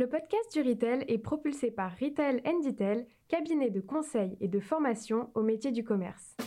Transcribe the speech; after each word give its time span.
Le 0.00 0.08
podcast 0.08 0.54
du 0.54 0.62
Retail 0.62 1.04
est 1.08 1.18
propulsé 1.18 1.70
par 1.70 1.92
Retail 2.00 2.40
Detail, 2.64 3.04
cabinet 3.28 3.68
de 3.68 3.82
conseil 3.82 4.34
et 4.40 4.48
de 4.48 4.58
formation 4.58 5.28
au 5.34 5.42
métier 5.42 5.72
du 5.72 5.84
commerce. 5.84 6.38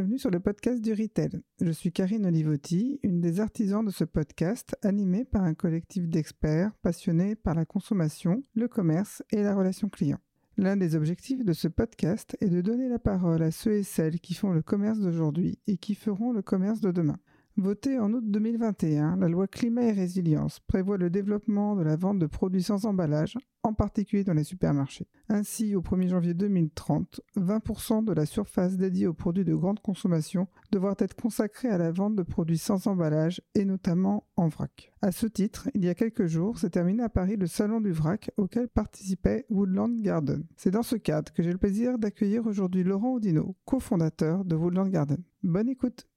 Bienvenue 0.00 0.18
sur 0.18 0.30
le 0.30 0.40
podcast 0.40 0.80
du 0.80 0.94
Retail. 0.94 1.42
Je 1.60 1.70
suis 1.70 1.92
Karine 1.92 2.24
Olivotti, 2.24 2.98
une 3.02 3.20
des 3.20 3.38
artisans 3.38 3.84
de 3.84 3.90
ce 3.90 4.04
podcast 4.04 4.74
animé 4.80 5.26
par 5.26 5.42
un 5.42 5.52
collectif 5.52 6.08
d'experts 6.08 6.72
passionnés 6.80 7.34
par 7.34 7.54
la 7.54 7.66
consommation, 7.66 8.42
le 8.54 8.66
commerce 8.66 9.22
et 9.30 9.42
la 9.42 9.54
relation 9.54 9.90
client. 9.90 10.16
L'un 10.56 10.78
des 10.78 10.96
objectifs 10.96 11.44
de 11.44 11.52
ce 11.52 11.68
podcast 11.68 12.34
est 12.40 12.48
de 12.48 12.62
donner 12.62 12.88
la 12.88 12.98
parole 12.98 13.42
à 13.42 13.50
ceux 13.50 13.74
et 13.74 13.82
celles 13.82 14.20
qui 14.20 14.32
font 14.32 14.52
le 14.52 14.62
commerce 14.62 15.00
d'aujourd'hui 15.00 15.58
et 15.66 15.76
qui 15.76 15.94
feront 15.94 16.32
le 16.32 16.40
commerce 16.40 16.80
de 16.80 16.92
demain. 16.92 17.18
Votée 17.60 17.98
en 17.98 18.14
août 18.14 18.24
2021, 18.26 19.16
la 19.16 19.28
loi 19.28 19.46
Climat 19.46 19.82
et 19.82 19.92
Résilience 19.92 20.60
prévoit 20.60 20.96
le 20.96 21.10
développement 21.10 21.76
de 21.76 21.82
la 21.82 21.94
vente 21.94 22.18
de 22.18 22.24
produits 22.24 22.62
sans 22.62 22.86
emballage, 22.86 23.36
en 23.62 23.74
particulier 23.74 24.24
dans 24.24 24.32
les 24.32 24.44
supermarchés. 24.44 25.06
Ainsi, 25.28 25.76
au 25.76 25.82
1er 25.82 26.08
janvier 26.08 26.32
2030, 26.32 27.20
20% 27.36 28.02
de 28.02 28.14
la 28.14 28.24
surface 28.24 28.78
dédiée 28.78 29.06
aux 29.06 29.12
produits 29.12 29.44
de 29.44 29.54
grande 29.54 29.78
consommation 29.80 30.48
devra 30.72 30.94
être 31.00 31.14
consacrée 31.14 31.68
à 31.68 31.76
la 31.76 31.92
vente 31.92 32.16
de 32.16 32.22
produits 32.22 32.56
sans 32.56 32.86
emballage 32.86 33.42
et 33.54 33.66
notamment 33.66 34.26
en 34.36 34.48
vrac. 34.48 34.90
À 35.02 35.12
ce 35.12 35.26
titre, 35.26 35.68
il 35.74 35.84
y 35.84 35.90
a 35.90 35.94
quelques 35.94 36.28
jours, 36.28 36.58
s'est 36.58 36.70
terminé 36.70 37.02
à 37.02 37.10
Paris 37.10 37.36
le 37.36 37.46
salon 37.46 37.82
du 37.82 37.92
vrac 37.92 38.30
auquel 38.38 38.68
participait 38.68 39.44
Woodland 39.50 40.00
Garden. 40.00 40.46
C'est 40.56 40.70
dans 40.70 40.82
ce 40.82 40.96
cadre 40.96 41.30
que 41.34 41.42
j'ai 41.42 41.52
le 41.52 41.58
plaisir 41.58 41.98
d'accueillir 41.98 42.46
aujourd'hui 42.46 42.84
Laurent 42.84 43.12
Audino, 43.12 43.54
cofondateur 43.66 44.46
de 44.46 44.56
Woodland 44.56 44.88
Garden. 44.88 45.22
Bonne 45.42 45.68
écoute! 45.68 46.09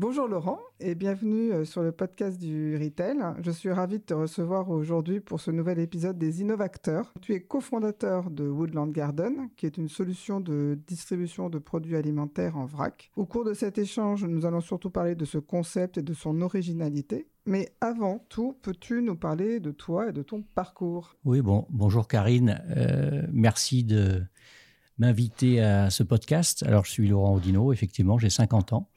Bonjour 0.00 0.28
Laurent 0.28 0.58
et 0.80 0.94
bienvenue 0.94 1.52
euh, 1.52 1.66
sur 1.66 1.82
le 1.82 1.92
podcast 1.92 2.40
du 2.40 2.74
Retail. 2.74 3.18
Je 3.42 3.50
suis 3.50 3.70
ravi 3.70 3.98
de 3.98 4.02
te 4.02 4.14
recevoir 4.14 4.70
aujourd'hui 4.70 5.20
pour 5.20 5.42
ce 5.42 5.50
nouvel 5.50 5.78
épisode 5.78 6.16
des 6.16 6.40
Innovateurs. 6.40 7.12
Tu 7.20 7.34
es 7.34 7.42
cofondateur 7.42 8.30
de 8.30 8.48
Woodland 8.48 8.90
Garden, 8.92 9.50
qui 9.58 9.66
est 9.66 9.76
une 9.76 9.90
solution 9.90 10.40
de 10.40 10.78
distribution 10.86 11.50
de 11.50 11.58
produits 11.58 11.96
alimentaires 11.96 12.56
en 12.56 12.64
vrac. 12.64 13.10
Au 13.14 13.26
cours 13.26 13.44
de 13.44 13.52
cet 13.52 13.76
échange, 13.76 14.24
nous 14.24 14.46
allons 14.46 14.62
surtout 14.62 14.88
parler 14.88 15.14
de 15.14 15.26
ce 15.26 15.36
concept 15.36 15.98
et 15.98 16.02
de 16.02 16.14
son 16.14 16.40
originalité. 16.40 17.28
Mais 17.44 17.68
avant 17.82 18.24
tout, 18.30 18.56
peux-tu 18.62 19.02
nous 19.02 19.16
parler 19.16 19.60
de 19.60 19.70
toi 19.70 20.08
et 20.08 20.12
de 20.12 20.22
ton 20.22 20.40
parcours? 20.54 21.14
Oui, 21.26 21.42
bon, 21.42 21.66
bonjour 21.68 22.08
Karine. 22.08 22.62
Euh, 22.74 23.26
merci 23.30 23.84
de 23.84 24.22
m'inviter 25.00 25.60
à 25.60 25.90
ce 25.90 26.02
podcast. 26.02 26.62
Alors, 26.62 26.84
je 26.84 26.90
suis 26.90 27.08
Laurent 27.08 27.34
Audino, 27.34 27.72
effectivement, 27.72 28.18
j'ai 28.18 28.30
50 28.30 28.74
ans. 28.74 28.89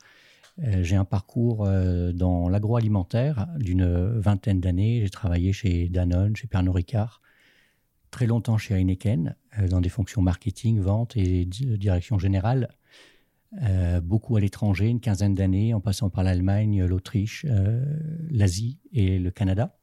Euh, 0.59 0.83
j'ai 0.83 0.95
un 0.95 1.05
parcours 1.05 1.65
euh, 1.65 2.11
dans 2.11 2.47
l'agroalimentaire 2.47 3.47
d'une 3.57 3.85
vingtaine 4.19 4.59
d'années. 4.59 5.01
J'ai 5.01 5.09
travaillé 5.09 5.51
chez 5.51 5.89
Danone, 5.89 6.35
chez 6.35 6.47
Pernod 6.47 6.75
Ricard, 6.75 7.21
très 8.11 8.27
longtemps 8.27 8.57
chez 8.57 8.75
Heineken, 8.75 9.35
euh, 9.59 9.67
dans 9.67 9.81
des 9.81 9.89
fonctions 9.89 10.21
marketing, 10.21 10.79
vente 10.79 11.17
et 11.17 11.45
direction 11.45 12.19
générale. 12.19 12.69
beaucoup 14.01 14.35
à 14.35 14.39
l'étranger, 14.39 14.87
une 14.87 14.99
quinzaine 14.99 15.35
d'années, 15.35 15.75
en 15.75 15.79
passant 15.79 16.09
par 16.09 16.23
l'Allemagne, 16.23 16.83
l'Autriche, 16.85 17.45
l'Asie 18.31 18.79
et 18.93 19.19
le 19.19 19.29
Canada. 19.29 19.77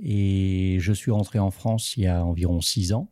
Et 0.00 0.78
je 0.80 0.92
suis 0.94 1.10
rentré 1.10 1.38
en 1.38 1.50
France 1.50 1.98
il 1.98 2.04
y 2.04 2.06
a 2.06 2.24
environ 2.24 2.62
six 2.62 2.94
ans. 2.94 3.10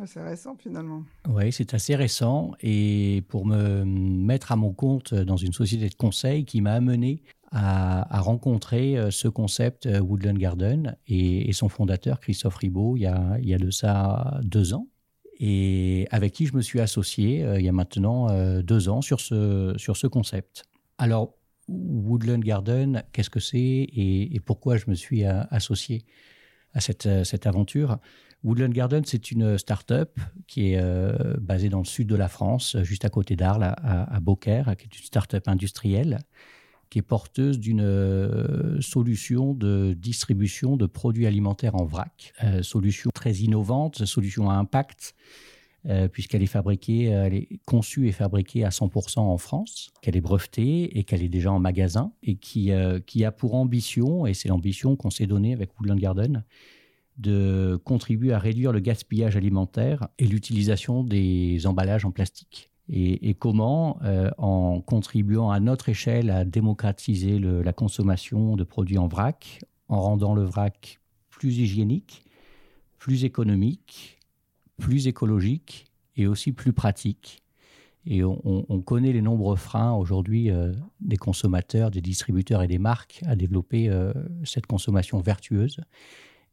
Ah, 0.00 0.06
c'est 0.06 0.22
récent 0.22 0.54
finalement. 0.56 1.02
Oui, 1.28 1.50
c'est 1.50 1.74
assez 1.74 1.96
récent. 1.96 2.52
Et 2.60 3.24
pour 3.28 3.46
me 3.46 3.84
mettre 3.84 4.52
à 4.52 4.56
mon 4.56 4.72
compte 4.72 5.12
dans 5.12 5.36
une 5.36 5.52
société 5.52 5.88
de 5.88 5.94
conseil 5.94 6.44
qui 6.44 6.60
m'a 6.60 6.74
amené 6.74 7.22
à, 7.50 8.20
rencontrer 8.20 8.96
euh, 8.96 9.10
ce 9.10 9.26
concept 9.26 9.86
euh, 9.86 10.00
Woodland 10.00 10.38
Garden 10.38 10.96
et, 11.08 11.52
son 11.52 11.68
fondateur 11.68 12.20
Christophe 12.20 12.56
Ribaud 12.56 12.96
il 12.96 13.02
y, 13.02 13.06
a, 13.06 13.58
de 13.58 13.70
ça 13.70 14.38
deux 14.42 14.74
ans. 14.74 14.86
Et 15.40 16.06
avec 16.10 16.32
qui 16.32 16.46
je 16.46 16.54
me 16.54 16.60
suis 16.60 16.80
associé 16.80 17.42
euh, 17.42 17.58
il 17.58 17.64
y 17.64 17.68
a 17.68 17.72
maintenant 17.72 18.28
deux 18.62 18.88
ans 18.88 19.00
sur 19.00 19.20
ce, 19.20 19.74
sur 19.78 19.96
ce 19.96 20.06
concept. 20.06 20.64
Alors, 20.98 21.34
Woodland 21.68 22.40
Garden, 22.40 23.02
qu'est-ce 23.12 23.30
que 23.30 23.40
c'est 23.40 23.58
et, 23.92 24.40
pourquoi 24.44 24.76
je 24.76 24.84
me 24.88 24.94
suis 24.94 25.24
associé 25.24 26.04
à 26.72 26.80
cette, 26.80 27.08
cette 27.24 27.46
aventure? 27.46 27.98
Woodland 28.44 28.72
Garden, 28.72 29.02
c'est 29.04 29.30
une 29.32 29.58
start-up 29.58 30.18
qui 30.46 30.72
est 30.72 30.78
euh, 30.78 31.34
basée 31.40 31.68
dans 31.68 31.80
le 31.80 31.84
sud 31.84 32.06
de 32.06 32.14
la 32.14 32.28
France, 32.28 32.76
juste 32.82 33.04
à 33.04 33.08
côté 33.08 33.34
d'Arles, 33.34 33.64
à, 33.64 34.20
Beaucaire, 34.20 34.76
qui 34.76 34.84
est 34.84 34.98
une 34.98 35.04
start-up 35.04 35.48
industrielle 35.48 36.18
qui 36.90 37.00
est 37.00 37.02
porteuse 37.02 37.58
d'une 37.58 37.82
euh, 37.82 38.80
solution 38.80 39.52
de 39.52 39.94
distribution 39.94 40.78
de 40.78 40.86
produits 40.86 41.26
alimentaires 41.26 41.74
en 41.74 41.84
vrac. 41.84 42.32
Euh, 42.42 42.62
solution 42.62 43.10
très 43.12 43.32
innovante, 43.34 44.06
solution 44.06 44.48
à 44.48 44.54
impact, 44.54 45.14
puisqu'elle 46.12 46.42
est 46.42 46.46
fabriquée, 46.46 47.04
elle 47.04 47.32
est 47.32 47.48
conçue 47.64 48.08
et 48.08 48.12
fabriquée 48.12 48.62
à 48.62 48.68
100% 48.68 49.20
en 49.20 49.38
France, 49.38 49.90
qu'elle 50.02 50.18
est 50.18 50.20
brevetée 50.20 50.98
et 50.98 51.04
qu'elle 51.04 51.22
est 51.22 51.30
déjà 51.30 51.50
en 51.50 51.60
magasin, 51.60 52.12
et 52.22 52.34
qui, 52.34 52.72
qui 53.06 53.24
a 53.24 53.32
pour 53.32 53.54
ambition, 53.54 54.26
et 54.26 54.34
c'est 54.34 54.48
l'ambition 54.48 54.96
qu'on 54.96 55.08
s'est 55.08 55.26
donnée 55.26 55.54
avec 55.54 55.78
Woodland 55.78 55.98
Garden, 55.98 56.44
de 57.18 57.80
contribuer 57.84 58.32
à 58.32 58.38
réduire 58.38 58.72
le 58.72 58.80
gaspillage 58.80 59.36
alimentaire 59.36 60.08
et 60.18 60.26
l'utilisation 60.26 61.02
des 61.04 61.66
emballages 61.66 62.04
en 62.04 62.10
plastique. 62.10 62.70
Et, 62.90 63.34
comment, 63.34 63.98
euh, 64.02 64.30
en 64.38 64.80
contribuant 64.80 65.50
à 65.50 65.60
notre 65.60 65.90
échelle 65.90 66.30
à 66.30 66.46
démocratiser 66.46 67.38
la 67.38 67.72
consommation 67.74 68.56
de 68.56 68.64
produits 68.64 68.96
en 68.96 69.08
vrac, 69.08 69.60
en 69.88 70.00
rendant 70.00 70.34
le 70.34 70.42
vrac 70.42 70.98
plus 71.28 71.58
hygiénique, 71.58 72.24
plus 72.96 73.24
économique, 73.24 74.18
plus 74.78 75.06
écologique 75.06 75.84
et 76.16 76.26
aussi 76.26 76.52
plus 76.52 76.72
pratique. 76.72 77.42
Et 78.06 78.24
on, 78.24 78.80
connaît 78.86 79.12
les 79.12 79.20
nombreux 79.20 79.56
freins 79.56 79.92
aujourd'hui 79.92 80.50
euh, 80.50 80.72
des 81.00 81.18
consommateurs, 81.18 81.90
des 81.90 82.00
distributeurs 82.00 82.62
et 82.62 82.66
des 82.66 82.78
marques 82.78 83.20
à 83.26 83.36
développer 83.36 83.90
euh, 83.90 84.14
cette 84.44 84.64
consommation 84.64 85.20
vertueuse. 85.20 85.82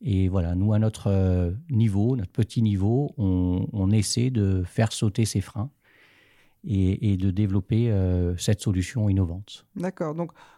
Et 0.07 0.29
voilà, 0.29 0.53
nous, 0.53 0.71
à 0.71 0.77
notre 0.77 1.07
euh, 1.07 1.51
niveau, 1.71 2.16
notre 2.16 2.31
petit 2.31 2.61
niveau, 2.61 3.11
on, 3.17 3.89
essaie 3.89 4.29
de 4.29 4.63
faire 4.63 4.91
sauter 4.91 5.25
ces 5.25 5.41
freins 5.41 5.71
et, 6.63 7.17
de 7.17 7.31
développer 7.31 7.91
euh, 7.91 8.38
cette 8.38 8.61
solution 8.61 9.09
innovante. 9.09 9.66
D'accord. 9.75 10.16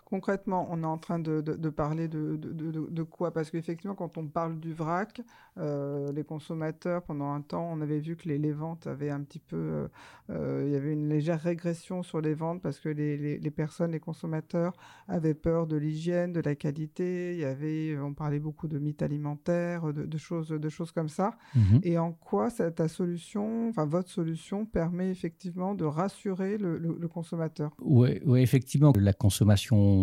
Concrètement, 0.09 0.69
on 0.71 0.83
est 0.83 0.87
en 0.87 0.97
train 0.97 1.19
de, 1.19 1.41
parler 1.69 2.07
de, 2.07 2.37
de, 2.37 3.03
quoi? 3.03 3.33
Parce 3.33 3.51
qu'effectivement, 3.51 3.93
quand 3.93 4.17
on 4.17 4.25
parle 4.27 4.57
du 4.57 4.71
vrac, 4.71 5.21
euh, 5.57 6.13
les 6.13 6.23
consommateurs, 6.23 7.03
pendant 7.03 7.33
un 7.33 7.41
temps, 7.41 7.69
on 7.73 7.81
avait 7.81 7.99
vu 7.99 8.15
que 8.15 8.29
les, 8.29 8.51
ventes 8.53 8.87
avaient 8.87 9.09
un 9.09 9.21
petit 9.21 9.39
peu... 9.39 9.57
Euh, 9.57 9.87
euh, 10.29 10.63
il 10.65 10.71
y 10.71 10.75
avait 10.77 10.93
une 10.93 11.09
légère 11.09 11.41
régression 11.41 12.03
sur 12.03 12.21
les 12.21 12.35
ventes 12.35 12.61
parce 12.61 12.79
que 12.79 12.87
les, 12.87 13.37
les, 13.37 13.51
personnes, 13.51 13.91
les 13.91 13.99
consommateurs 13.99 14.73
avaient 15.09 15.33
peur 15.33 15.67
de 15.67 15.75
l'hygiène, 15.75 16.31
de 16.31 16.39
la 16.39 16.55
qualité. 16.55 17.33
Il 17.33 17.39
y 17.39 17.45
avait, 17.45 17.97
on 17.99 18.13
parlait 18.13 18.39
beaucoup 18.39 18.69
de 18.69 18.79
mythes 18.79 19.01
alimentaires, 19.01 19.91
de, 19.91 20.17
choses, 20.17 20.49
de 20.49 20.69
choses 20.69 20.91
comme 20.93 21.09
ça. 21.09 21.31
Mhm. 21.53 21.81
Et 21.83 21.97
en 21.97 22.13
quoi 22.13 22.49
ta 22.49 22.87
solution, 22.87 23.67
enfin 23.67 23.85
votre 23.85 24.09
solution, 24.09 24.65
permet 24.65 25.09
effectivement 25.11 25.75
de 25.75 25.83
rassurer 25.83 26.57
le, 26.57 26.77
le 26.77 27.07
consommateur? 27.09 27.75
Oui, 27.81 28.21
ouais, 28.25 28.41
effectivement, 28.41 28.93
la 28.97 29.13
consommation 29.13 29.96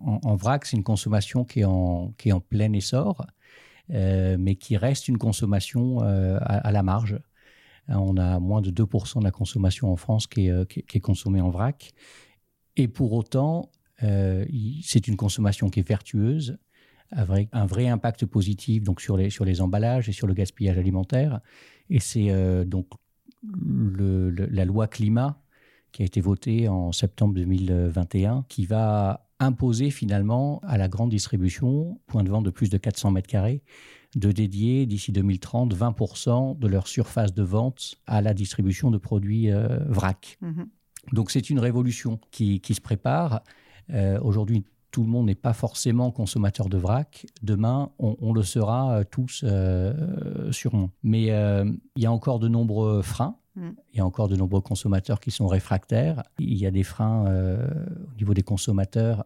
en, 0.00 0.36
vrac, 0.36 0.66
c'est 0.66 0.76
une 0.76 0.82
consommation 0.82 1.44
qui 1.44 1.60
est 1.60 1.64
en, 1.64 2.12
qui 2.18 2.28
est 2.28 2.32
en 2.32 2.40
plein 2.40 2.72
essor, 2.72 3.26
euh, 3.90 4.36
mais 4.38 4.56
qui 4.56 4.76
reste 4.76 5.08
une 5.08 5.18
consommation 5.18 6.02
euh, 6.02 6.38
à, 6.40 6.72
la 6.72 6.82
marge. 6.82 7.18
Euh, 7.90 7.94
on 7.94 8.16
a 8.16 8.38
moins 8.40 8.62
de 8.62 8.70
2% 8.70 9.18
de 9.18 9.24
la 9.24 9.30
consommation 9.30 9.92
en 9.92 9.96
France 9.96 10.26
qui 10.26 10.48
est, 10.48 10.66
qui 10.68 10.96
est, 10.96 11.00
consommée 11.00 11.40
en 11.40 11.50
vrac. 11.50 11.92
Et 12.76 12.88
pour 12.88 13.12
autant, 13.12 13.70
c'est 14.00 15.06
une 15.08 15.16
consommation 15.16 15.70
qui 15.70 15.80
est 15.80 15.88
vertueuse, 15.88 16.58
un 17.12 17.66
vrai 17.66 17.86
impact 17.86 18.26
positif 18.26 18.82
donc 18.82 19.00
sur 19.00 19.16
les, 19.16 19.30
sur 19.30 19.44
les 19.44 19.60
emballages 19.60 20.08
et 20.08 20.12
sur 20.12 20.26
le 20.26 20.34
gaspillage 20.34 20.76
alimentaire. 20.76 21.40
Et 21.88 22.00
c'est 22.00 22.64
donc 22.66 22.88
la 23.42 24.64
loi 24.64 24.88
climat 24.88 25.40
qui 25.94 26.02
a 26.02 26.06
été 26.06 26.20
votée 26.20 26.68
en 26.68 26.90
septembre 26.90 27.34
2021, 27.34 28.44
qui 28.48 28.66
va 28.66 29.28
imposer 29.40 29.90
finalement 29.90 30.60
à 30.64 30.78
la 30.78 30.88
grande 30.88 31.10
distribution, 31.10 32.00
point 32.06 32.22
de 32.22 32.30
vente 32.30 32.44
de 32.44 32.50
plus 32.50 32.70
de 32.70 32.78
400 32.78 33.10
mètres 33.10 33.28
carrés, 33.28 33.62
de 34.14 34.30
dédier 34.30 34.86
d'ici 34.86 35.12
2030 35.12 35.74
20% 35.74 36.58
de 36.58 36.68
leur 36.68 36.86
surface 36.86 37.34
de 37.34 37.42
vente 37.42 37.96
à 38.06 38.22
la 38.22 38.32
distribution 38.32 38.90
de 38.90 38.98
produits 38.98 39.50
euh, 39.50 39.78
vrac. 39.88 40.38
Mhm. 40.40 40.68
Donc 41.12 41.30
c'est 41.30 41.50
une 41.50 41.58
révolution 41.58 42.18
qui, 42.30 42.60
se 42.64 42.80
prépare. 42.80 43.42
Euh, 43.90 44.18
aujourd'hui, 44.20 44.64
tout 44.90 45.02
le 45.02 45.08
monde 45.08 45.26
n'est 45.26 45.34
pas 45.34 45.52
forcément 45.52 46.10
consommateur 46.10 46.68
de 46.68 46.78
vrac. 46.78 47.26
Demain, 47.42 47.90
on, 47.98 48.32
le 48.32 48.42
sera 48.42 48.98
euh, 48.98 49.04
tous 49.04 49.42
euh, 49.44 50.50
sûrement. 50.52 50.90
Mais 51.02 51.24
il 51.24 52.02
y 52.02 52.06
a 52.06 52.12
encore 52.12 52.38
de 52.38 52.48
nombreux 52.48 53.02
freins. 53.02 53.36
Mm. 53.56 53.70
Il 53.92 53.98
y 53.98 54.00
a 54.00 54.06
encore 54.06 54.28
de 54.28 54.36
nombreux 54.36 54.60
consommateurs 54.60 55.20
qui 55.20 55.30
sont 55.30 55.46
réfractaires. 55.46 56.22
Il 56.38 56.54
y 56.54 56.66
a 56.66 56.70
des 56.70 56.82
freins 56.82 57.24
au 57.26 58.16
niveau 58.16 58.34
des 58.34 58.42
consommateurs 58.42 59.24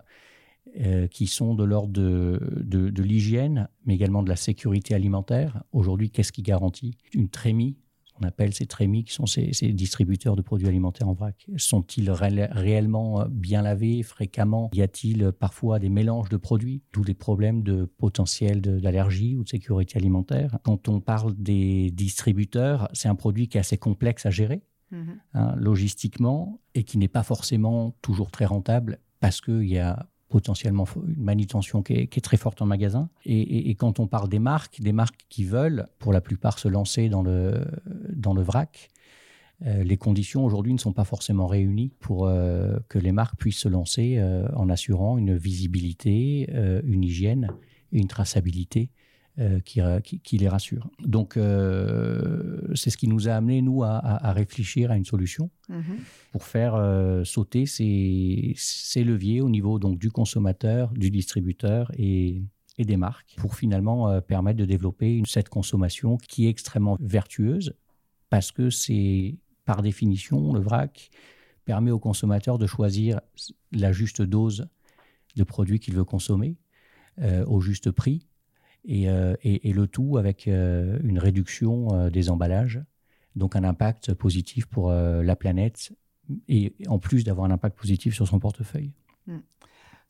qui 1.10 1.26
sont 1.26 1.54
de 1.54 1.64
l'ordre 1.64 1.92
de, 1.92 2.38
de 2.62 3.02
l'hygiène, 3.02 3.68
mais 3.86 3.94
également 3.94 4.22
de 4.22 4.28
la 4.28 4.36
sécurité 4.36 4.94
alimentaire. 4.94 5.62
Aujourd'hui, 5.72 6.10
qu'est-ce 6.10 6.32
qui 6.32 6.42
garantit 6.42 6.98
une 7.14 7.28
trémie 7.28 7.78
on 8.20 8.26
appelle 8.26 8.52
ces 8.54 8.66
trémies, 8.66 9.04
qui 9.04 9.12
sont 9.12 9.26
ces, 9.26 9.50
distributeurs 9.72 10.36
de 10.36 10.42
produits 10.42 10.68
alimentaires 10.68 11.08
en 11.08 11.14
vrac. 11.14 11.46
Sont-ils 11.56 12.10
réellement 12.10 13.20
euh, 13.20 13.24
bien 13.30 13.62
lavés 13.62 14.02
fréquemment? 14.02 14.70
Y 14.72 14.82
a-t-il 14.82 15.32
parfois 15.32 15.78
des 15.78 15.88
mélanges 15.88 16.28
de 16.28 16.36
produits, 16.36 16.82
tous 16.92 17.04
les 17.04 17.14
problèmes 17.14 17.62
de 17.62 17.84
potentiel 17.84 18.60
d'allergie 18.60 19.36
ou 19.36 19.44
de 19.44 19.48
sécurité 19.48 19.98
alimentaire 19.98 20.58
Quand 20.62 20.88
on 20.88 21.00
parle 21.00 21.34
des 21.34 21.90
distributeurs, 21.90 22.88
c'est 22.92 23.08
un 23.08 23.14
produit 23.14 23.48
qui 23.48 23.56
est 23.56 23.60
assez 23.60 23.78
complexe 23.78 24.26
à 24.26 24.30
gérer. 24.30 24.62
Mm-hmm. 24.90 25.18
Hein, 25.34 25.54
logistiquement 25.58 26.62
et 26.74 26.82
qui 26.82 26.96
n'est 26.96 27.08
pas 27.08 27.22
forcément 27.22 27.94
toujours 28.00 28.30
très 28.30 28.46
rentable 28.46 29.00
parce 29.20 29.42
qu'il 29.42 29.68
y 29.68 29.78
a 29.78 30.08
potentiellement 30.28 30.86
une 31.06 31.22
manutention 31.22 31.82
qui 31.82 31.94
est, 31.94 32.20
très 32.20 32.36
forte 32.36 32.60
en 32.62 32.66
magasin. 32.66 33.08
Et, 33.24 33.74
quand 33.74 34.00
on 34.00 34.06
parle 34.06 34.28
des 34.28 34.38
marques, 34.38 34.80
des 34.80 34.92
marques 34.92 35.24
qui 35.28 35.44
veulent, 35.44 35.86
pour 35.98 36.12
la 36.12 36.20
plupart, 36.20 36.58
se 36.58 36.68
lancer 36.68 37.08
dans 37.08 37.22
le, 37.22 37.64
dans 38.14 38.34
le 38.34 38.42
vrac, 38.42 38.90
euh, 39.66 39.82
les 39.82 39.96
conditions 39.96 40.44
aujourd'hui 40.44 40.72
ne 40.72 40.78
sont 40.78 40.92
pas 40.92 41.04
forcément 41.04 41.46
réunies 41.46 41.90
pour 42.00 42.26
euh, 42.26 42.78
que 42.88 42.98
les 42.98 43.12
marques 43.12 43.36
puissent 43.36 43.58
se 43.58 43.68
lancer 43.68 44.16
euh, 44.18 44.46
en 44.54 44.68
assurant 44.68 45.18
une 45.18 45.36
visibilité, 45.36 46.48
une 46.84 47.02
hygiène 47.02 47.50
et 47.92 47.98
une 47.98 48.08
traçabilité 48.08 48.90
euh, 49.40 49.60
qui, 49.60 50.36
les 50.36 50.48
rassure. 50.48 50.90
Donc, 50.98 51.36
euh, 51.36 52.60
c'est 52.74 52.90
ce 52.90 52.96
qui 52.96 53.06
nous 53.06 53.28
a 53.28 53.34
amené, 53.34 53.62
nous, 53.62 53.84
à, 53.84 54.32
réfléchir 54.32 54.90
à 54.90 54.96
une 54.96 55.04
solution 55.04 55.48
mhm. 55.68 55.98
pour 56.32 56.42
faire 56.42 56.74
euh, 56.74 57.22
sauter 57.22 57.64
ces, 57.64 58.56
leviers 58.96 59.40
au 59.40 59.48
niveau 59.48 59.78
donc, 59.78 60.00
du 60.00 60.10
consommateur, 60.10 60.92
du 60.92 61.12
distributeur 61.12 61.92
et, 61.96 62.42
des 62.78 62.96
marques 62.96 63.34
pour 63.38 63.56
finalement 63.56 64.20
permettre 64.20 64.58
de 64.58 64.64
développer 64.64 65.16
une, 65.16 65.26
cette 65.26 65.48
consommation 65.48 66.16
qui 66.16 66.46
est 66.46 66.50
extrêmement 66.50 66.96
vertueuse 67.00 67.74
parce 68.30 68.52
que 68.52 68.70
c'est, 68.70 69.36
par 69.64 69.82
définition, 69.82 70.52
le 70.52 70.60
vrac 70.60 71.10
permet 71.64 71.90
au 71.90 71.98
consommateur 71.98 72.56
de 72.56 72.66
choisir 72.66 73.20
la 73.72 73.90
juste 73.92 74.22
dose 74.22 74.68
de 75.34 75.44
produits 75.44 75.80
qu'il 75.80 75.94
veut 75.94 76.04
consommer 76.04 76.56
au 77.46 77.60
juste 77.60 77.90
prix 77.90 78.27
euh, 78.90 79.34
et, 79.42 79.72
le 79.72 79.86
tout 79.86 80.16
avec 80.16 80.48
euh, 80.48 80.98
une 81.04 81.18
réduction 81.18 81.88
euh, 81.92 82.10
des 82.10 82.30
emballages, 82.30 82.80
donc 83.36 83.54
un 83.54 83.64
impact 83.64 84.14
positif 84.14 84.66
pour 84.66 84.90
la 84.90 85.36
planète 85.36 85.92
et 86.48 86.74
en 86.88 86.98
plus 86.98 87.24
d'avoir 87.24 87.46
un 87.46 87.50
impact 87.50 87.78
positif 87.78 88.14
sur 88.14 88.26
son 88.26 88.38
portefeuille. 88.40 88.92
Hmm. 89.26 89.38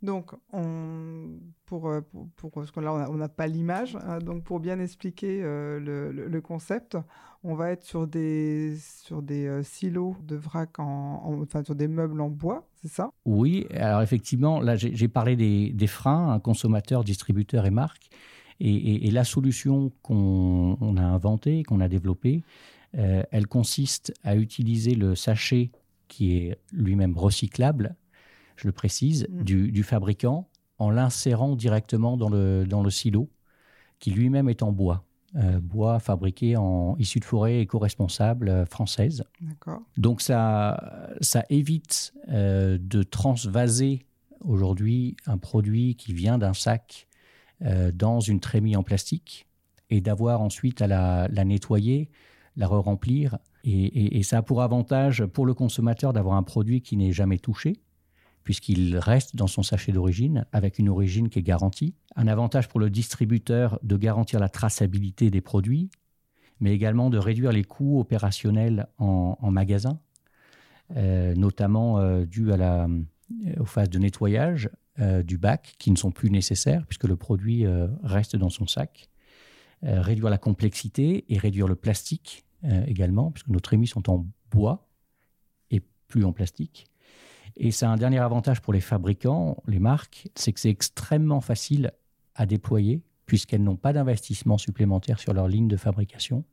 Donc, 0.01 0.33
on, 0.53 1.41
pour, 1.67 1.93
pour, 2.37 2.53
parce 2.53 2.71
que 2.71 2.79
là, 2.79 3.09
on 3.11 3.17
n'a 3.17 3.29
pas 3.29 3.49
l'image, 3.49 3.97
hein, 3.97 4.21
donc 4.21 4.45
pour 4.45 4.61
bien 4.61 4.79
expliquer 4.79 5.41
le, 5.43 6.41
concept, 6.41 6.97
on 7.43 7.55
va 7.55 7.73
être 7.73 7.83
sur 7.83 8.07
des, 8.07 8.77
sur 8.79 9.23
des 9.23 9.61
silos 9.65 10.17
de 10.23 10.37
vrac, 10.37 10.79
en, 10.79 11.41
enfin 11.43 11.65
sur 11.65 11.75
des 11.75 11.89
meubles 11.89 12.21
en 12.21 12.31
bois, 12.31 12.69
c'est 12.81 12.89
ça? 12.89 13.11
Oui, 13.25 13.67
alors 13.73 14.03
effectivement, 14.03 14.61
là 14.61 14.77
j'ai 14.77 15.09
parlé 15.09 15.35
des, 15.35 15.73
des 15.73 15.87
freins, 15.89 16.33
hein, 16.33 16.39
consommateurs, 16.39 17.03
distributeurs 17.03 17.67
et 17.67 17.71
marques. 17.71 18.09
Et, 18.61 19.11
la 19.11 19.25
solution 19.25 19.93
qu'on 20.03 20.97
a 20.97 21.03
inventée, 21.03 21.63
qu'on 21.63 21.81
a 21.81 21.89
développée, 21.89 22.43
euh, 22.97 23.23
elle 23.31 23.47
consiste 23.47 24.13
à 24.25 24.37
utiliser 24.37 24.95
le 24.95 25.15
sachet 25.15 25.71
qui 26.09 26.37
est 26.37 26.59
lui-même 26.73 27.17
recyclable, 27.17 27.95
je 28.57 28.67
le 28.67 28.73
précise, 28.73 29.29
mm. 29.31 29.43
du, 29.43 29.83
fabricant, 29.83 30.49
en 30.79 30.91
l'insérant 30.91 31.55
directement 31.55 32.17
dans 32.17 32.29
le, 32.29 32.65
dans 32.67 32.83
le 32.83 32.91
silo, 32.91 33.29
qui 34.01 34.11
lui-même 34.11 34.49
est 34.49 34.63
en 34.63 34.73
bois. 34.73 35.05
Euh, 35.37 35.61
bois 35.61 35.99
fabriqué 35.99 36.57
en 36.57 36.97
issu 36.99 37.21
de 37.21 37.25
forêt 37.25 37.61
éco-responsable 37.61 38.49
euh, 38.49 38.65
française. 38.65 39.25
Donc 39.99 40.23
ça, 40.23 41.11
ça 41.21 41.45
évite 41.51 42.15
de 42.29 43.03
transvaser 43.03 44.07
aujourd'hui 44.41 45.17
un 45.27 45.37
produit 45.37 45.97
qui 45.97 46.13
vient 46.13 46.39
d'un 46.39 46.55
sac 46.55 47.09
euh, 47.09 47.18
dans 47.61 48.21
une 48.21 48.41
trémie 48.41 48.77
en 48.77 48.83
plastique 48.83 49.49
et 49.91 50.01
d'avoir 50.01 50.41
ensuite 50.41 50.83
à 50.83 50.87
la, 50.87 51.45
nettoyer, 51.45 52.09
la 52.57 52.67
re-remplir. 52.67 53.39
Et, 53.65 54.23
ça 54.23 54.39
a 54.39 54.43
pour 54.43 54.63
avantage 54.63 55.25
pour 55.27 55.47
le 55.47 55.55
consommateur 55.55 56.13
d'avoir 56.13 56.37
un 56.37 56.43
produit 56.43 56.81
qui 56.81 56.97
n'est 56.97 57.13
jamais 57.13 57.39
touché, 57.39 57.81
puisqu'il 58.45 58.97
reste 58.97 59.37
dans 59.37 59.47
son 59.47 59.63
sachet 59.63 59.93
d'origine, 59.93 60.47
avec 60.53 60.79
une 60.79 60.89
origine 60.89 61.29
qui 61.29 61.39
est 61.39 61.43
garantie. 61.43 61.95
Un 62.17 62.29
avantage 62.29 62.69
pour 62.69 62.81
le 62.81 62.91
distributeur 62.91 63.79
de 63.83 63.97
garantir 63.97 64.41
la 64.41 64.49
traçabilité 64.49 65.31
des 65.31 65.41
produits, 65.41 65.91
mais 66.61 66.73
également 66.73 67.11
de 67.11 67.19
réduire 67.19 67.53
les 67.53 67.65
coûts 67.65 68.01
opérationnels 68.01 68.89
en, 68.99 69.51
magasin, 69.51 70.01
euh, 70.97 71.35
notamment 71.35 71.99
euh, 71.99 72.25
dû 72.25 72.53
à 72.53 72.57
la, 72.57 72.89
aux 73.59 73.65
phases 73.65 73.91
de 73.91 73.99
nettoyage 73.99 74.71
euh, 75.01 75.23
du 75.23 75.39
bac 75.39 75.75
qui 75.79 75.91
ne 75.91 75.97
sont 75.97 76.11
plus 76.11 76.31
nécessaires 76.31 76.85
puisque 76.87 77.05
le 77.05 77.17
produit 77.17 77.65
euh, 77.65 77.87
reste 78.03 78.37
dans 78.37 78.51
son 78.51 78.67
sac. 78.67 79.09
Euh, 79.85 80.01
réduire 80.01 80.29
la 80.29 80.39
complexité 80.39 81.25
et 81.29 81.39
réduire 81.39 81.69
le 81.69 81.77
plastique 81.77 82.45
également, 82.89 83.31
puisque 83.31 83.51
nos 83.51 83.61
trémies 83.61 83.87
sont 83.87 84.11
en 84.11 84.27
bois 84.51 84.89
et 85.71 85.81
plus 86.09 86.25
en 86.25 86.33
plastique. 86.33 86.87
Et 87.57 87.71
c'est 87.71 87.87
un 87.87 87.97
dernier 87.97 88.19
avantage 88.19 88.61
pour 88.61 88.73
les 88.73 88.81
fabricants, 88.81 89.63
les 89.69 89.79
marques, 89.79 90.29
c'est 90.35 90.53
que 90.53 90.59
c'est 90.59 90.69
extrêmement 90.69 91.41
facile 91.41 91.93
à 92.35 92.47
déployer 92.47 93.01
puisqu'elles 93.27 93.63
n'ont 93.63 93.77
pas 93.77 93.93
d'investissement 93.93 94.59
supplémentaire 94.59 95.21
sur 95.21 95.33
leur 95.35 95.47
ligne 95.47 95.69
de 95.69 95.77
fabrication. 95.77 96.45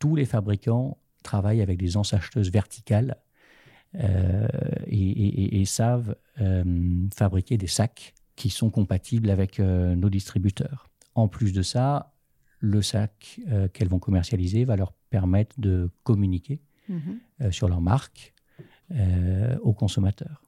Tous 0.00 0.16
les 0.16 0.24
fabricants 0.24 0.98
travaillent 1.22 1.62
avec 1.62 1.78
des 1.78 1.96
ensacheteuses 1.96 2.50
verticales 2.50 3.18
euh, 3.96 4.46
et, 4.86 5.64
savent 5.64 6.16
euh, 6.40 7.08
fabriquer 7.14 7.58
des 7.58 7.66
sacs 7.66 8.14
qui 8.36 8.48
sont 8.48 8.70
compatibles 8.70 9.30
avec 9.30 9.60
euh, 9.60 9.94
nos 9.94 10.08
distributeurs. 10.08 10.88
En 11.14 11.28
plus 11.28 11.52
de 11.52 11.62
ça, 11.62 12.14
le 12.60 12.82
sac 12.82 13.40
qu'elles 13.72 13.88
vont 13.88 13.98
commercialiser 13.98 14.64
va 14.64 14.76
leur 14.76 14.92
permettre 14.92 15.58
de 15.58 15.90
communiquer 16.02 16.60
mhm. 16.88 17.20
sur 17.50 17.68
leur 17.68 17.80
marque 17.80 18.34
aux 19.62 19.72
consommateurs. 19.72 20.42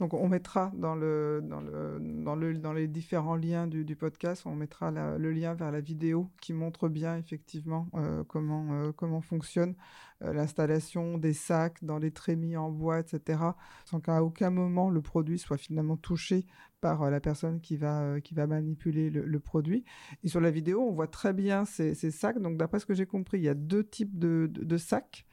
Donc 0.00 0.14
on 0.14 0.28
mettra 0.28 0.70
dans, 0.76 0.94
le, 0.94 1.40
dans, 1.42 1.60
le, 1.60 1.98
dans, 2.00 2.36
le, 2.36 2.54
dans 2.54 2.72
les 2.72 2.86
différents 2.86 3.34
liens 3.34 3.66
du, 3.66 3.96
podcast, 3.96 4.44
on 4.46 4.54
mettra 4.54 4.90
le 4.90 5.32
lien 5.32 5.54
vers 5.54 5.72
la 5.72 5.80
vidéo 5.80 6.28
qui 6.40 6.52
montre 6.52 6.88
bien 6.88 7.16
effectivement 7.16 7.88
euh, 7.94 8.22
comment, 8.28 8.68
euh, 8.70 8.92
comment 8.92 9.20
fonctionne 9.20 9.74
euh, 10.22 10.32
l'installation 10.32 11.18
des 11.18 11.32
sacs 11.32 11.82
dans 11.82 11.98
les 11.98 12.12
trémies 12.12 12.56
en 12.56 12.70
bois, 12.70 13.00
etc. 13.00 13.40
Sans 13.86 13.98
qu'à 13.98 14.22
aucun 14.22 14.50
moment 14.50 14.88
le 14.88 15.02
produit 15.02 15.38
soit 15.38 15.58
finalement 15.58 15.96
touché 15.96 16.46
par 16.80 17.10
la 17.10 17.18
personne 17.18 17.60
qui 17.60 17.76
va, 17.76 18.14
manipuler 18.46 19.10
le, 19.10 19.40
produit. 19.40 19.84
Et 20.22 20.28
sur 20.28 20.40
la 20.40 20.52
vidéo, 20.52 20.80
on 20.80 20.92
voit 20.92 21.08
très 21.08 21.32
bien 21.32 21.64
ces, 21.64 21.94
sacs. 21.94 22.38
Donc 22.38 22.56
d'après 22.56 22.78
ce 22.78 22.86
que 22.86 22.94
j'ai 22.94 23.06
compris, 23.06 23.38
il 23.38 23.44
y 23.44 23.48
a 23.48 23.54
deux 23.54 23.82
types 23.82 24.16
de 24.16 24.76
sacs. 24.76 25.26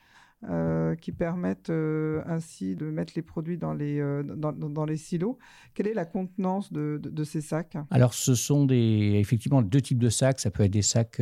Euh, 0.43 0.95
qui 0.95 1.11
permettent 1.11 1.71
euh, 1.71 2.21
ainsi 2.27 2.75
de 2.75 2.85
mettre 2.91 3.13
les 3.15 3.23
produits 3.23 3.57
dans 3.57 3.73
les, 3.73 3.99
euh, 3.99 4.21
dans, 4.21 4.85
les 4.85 4.97
silos. 4.97 5.39
Quelle 5.73 5.87
est 5.87 5.93
la 5.93 6.05
contenance 6.05 6.71
de, 6.71 7.23
ces 7.23 7.41
sacs? 7.41 7.77
Alors, 7.89 8.13
ce 8.13 8.35
sont 8.35 8.65
des, 8.65 9.15
effectivement 9.15 9.63
deux 9.63 9.81
types 9.81 9.97
de 9.97 10.09
sacs. 10.09 10.39
Ça 10.39 10.51
peut 10.51 10.63
être 10.63 10.71
des 10.71 10.83
sacs 10.83 11.19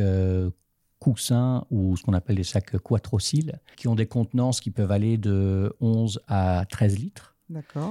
coussins 0.98 1.64
ou 1.70 1.96
ce 1.96 2.02
qu'on 2.02 2.12
appelle 2.12 2.36
des 2.36 2.44
sacs 2.44 2.76
quattrociles, 2.78 3.60
qui 3.76 3.88
ont 3.88 3.94
des 3.94 4.06
contenances 4.06 4.60
qui 4.60 4.70
peuvent 4.70 4.92
aller 4.92 5.16
de 5.16 5.74
11 5.80 6.20
à 6.28 6.66
13 6.68 6.98
litres. 6.98 7.36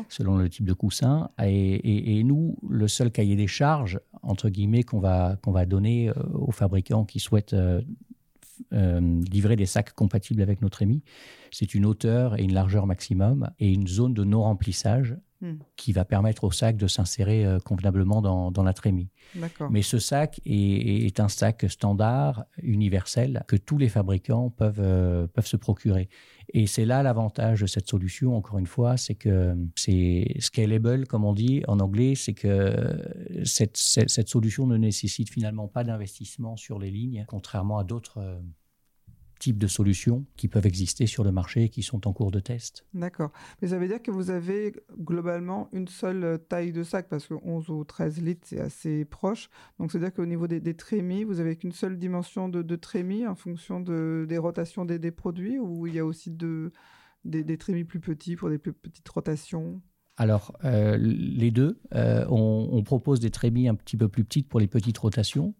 Selon 0.09 0.37
le 0.37 0.49
type 0.49 0.65
de 0.65 0.73
coussin. 0.73 1.29
Et, 1.41 2.19
et, 2.19 2.23
nous, 2.23 2.57
le 2.67 2.87
seul 2.87 3.11
cahier 3.11 3.35
des 3.35 3.47
charges, 3.47 3.99
entre 4.21 4.49
guillemets, 4.49 4.83
qu'on 4.83 4.99
va, 4.99 5.37
qu'on 5.41 5.51
va 5.51 5.65
donner 5.65 6.11
aux 6.33 6.51
fabricants 6.51 7.05
qui 7.05 7.19
souhaitent 7.19 7.55
euh, 8.73 9.21
livrer 9.31 9.55
des 9.55 9.65
sacs 9.65 9.93
compatibles 9.93 10.41
avec 10.41 10.61
notre 10.61 10.81
EMI. 10.81 11.01
C'est 11.51 11.73
une 11.73 11.85
hauteur 11.85 12.39
et 12.39 12.43
une 12.43 12.53
largeur 12.53 12.85
maximum 12.87 13.49
et 13.59 13.71
une 13.71 13.87
zone 13.87 14.13
de 14.13 14.23
non-remplissage 14.23 15.15
hmm. 15.43 15.59
qui 15.75 15.93
va 15.93 16.05
permettre 16.05 16.43
au 16.45 16.51
sac 16.51 16.77
de 16.77 16.87
s'insérer 16.87 17.45
euh, 17.45 17.59
convenablement 17.59 18.21
dans, 18.21 18.63
la 18.63 18.73
trémie. 18.73 19.09
Mais 19.69 19.83
ce 19.83 19.99
sac 19.99 20.41
est, 20.45 21.19
un 21.19 21.27
sac 21.27 21.65
standard, 21.69 22.45
universel, 22.61 23.43
que 23.47 23.55
tous 23.55 23.77
les 23.77 23.89
fabricants 23.89 24.49
peuvent, 24.49 24.79
euh, 24.79 25.27
peuvent 25.27 25.45
se 25.45 25.57
procurer. 25.57 26.09
Et 26.49 26.65
c'est 26.65 26.85
là 26.85 27.03
l'avantage 27.03 27.61
de 27.61 27.67
cette 27.67 27.87
solution, 27.87 28.35
encore 28.35 28.57
une 28.57 28.67
fois, 28.67 28.97
c'est 28.97 29.15
que 29.15 29.55
c'est 29.75 30.35
scalable, 30.39 31.07
comme 31.07 31.25
on 31.25 31.33
dit 31.33 31.63
en 31.67 31.79
anglais, 31.79 32.15
c'est 32.15 32.33
que 32.33 32.73
cette, 33.43 33.77
cette, 33.77 34.29
solution 34.29 34.65
ne 34.65 34.77
nécessite 34.77 35.29
finalement 35.29 35.67
pas 35.67 35.83
d'investissement 35.83 36.55
sur 36.57 36.79
les 36.79 36.91
lignes, 36.91 37.25
contrairement 37.27 37.77
à 37.77 37.83
d'autres 37.83 38.19
euh, 38.19 38.39
types 39.43 39.57
de 39.57 39.67
solutions 39.67 40.25
qui 40.37 40.47
peuvent 40.47 40.65
exister 40.65 41.05
sur 41.05 41.25
le 41.25 41.33
marché 41.33 41.63
et 41.65 41.69
qui 41.69 41.83
sont 41.83 42.07
en 42.07 42.13
cours 42.13 42.31
de 42.31 42.39
test. 42.39 42.85
D'accord. 42.93 43.33
Mais 43.61 43.67
ça 43.67 43.77
veut 43.77 43.89
dire 43.89 44.01
que 44.01 44.09
vous 44.09 44.29
avez 44.29 44.73
globalement 44.97 45.67
une 45.73 45.89
seule 45.89 46.39
taille 46.47 46.71
de 46.71 46.81
sac, 46.83 47.09
parce 47.09 47.27
que 47.27 47.33
11 47.43 47.69
ou 47.69 47.83
13 47.83 48.21
litres, 48.21 48.47
c'est 48.47 48.61
assez 48.61 49.03
proche. 49.03 49.49
Donc, 49.79 49.91
c'est-à-dire 49.91 50.13
qu'au 50.13 50.25
niveau 50.25 50.47
des, 50.47 50.73
trémies, 50.75 51.25
vous 51.25 51.41
avez 51.41 51.57
qu'une 51.57 51.73
seule 51.73 51.99
dimension 51.99 52.47
de, 52.47 52.61
de 52.61 52.75
trémies 52.77 53.27
en 53.27 53.35
fonction 53.35 53.81
de, 53.81 54.25
des 54.29 54.37
rotations 54.37 54.85
des, 54.85 55.11
produits, 55.11 55.59
ou 55.59 55.87
il 55.87 55.95
y 55.95 55.99
a 55.99 56.05
aussi 56.05 56.31
de, 56.31 56.71
des, 57.25 57.57
trémies 57.57 57.83
plus 57.83 57.99
petits 57.99 58.37
pour 58.37 58.49
des 58.49 58.57
plus 58.57 58.71
petites 58.71 59.09
rotations? 59.09 59.81
Alors, 60.15 60.55
euh, 60.63 60.95
les 60.97 61.51
deux. 61.51 61.81
Euh, 61.95 62.25
on, 62.29 62.69
on, 62.71 62.83
propose 62.83 63.19
des 63.19 63.31
trémies 63.31 63.67
un 63.67 63.75
petit 63.75 63.97
peu 63.97 64.07
plus 64.07 64.23
petites 64.23 64.47
pour 64.47 64.61
les 64.61 64.67
petites 64.67 64.99
rotations 64.99 65.53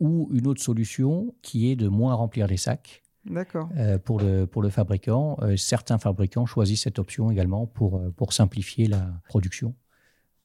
ou 0.00 0.28
une 0.32 0.46
autre 0.46 0.62
solution 0.62 1.34
qui 1.42 1.70
est 1.70 1.76
de 1.76 1.88
moins 1.88 2.14
remplir 2.14 2.46
les 2.46 2.56
sacs. 2.56 3.02
D'accord. 3.24 3.68
Euh, 3.76 3.98
pour, 3.98 4.20
le, 4.20 4.46
pour 4.46 4.62
le 4.62 4.70
fabricant. 4.70 5.36
Euh, 5.42 5.56
certains 5.56 5.98
fabricants 5.98 6.46
choisissent 6.46 6.82
cette 6.82 6.98
option 6.98 7.30
également 7.30 7.66
pour, 7.66 7.96
euh, 7.96 8.10
pour 8.10 8.32
simplifier 8.32 8.86
la 8.86 9.20
production 9.28 9.74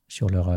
sur 0.08 0.30
leur 0.30 0.52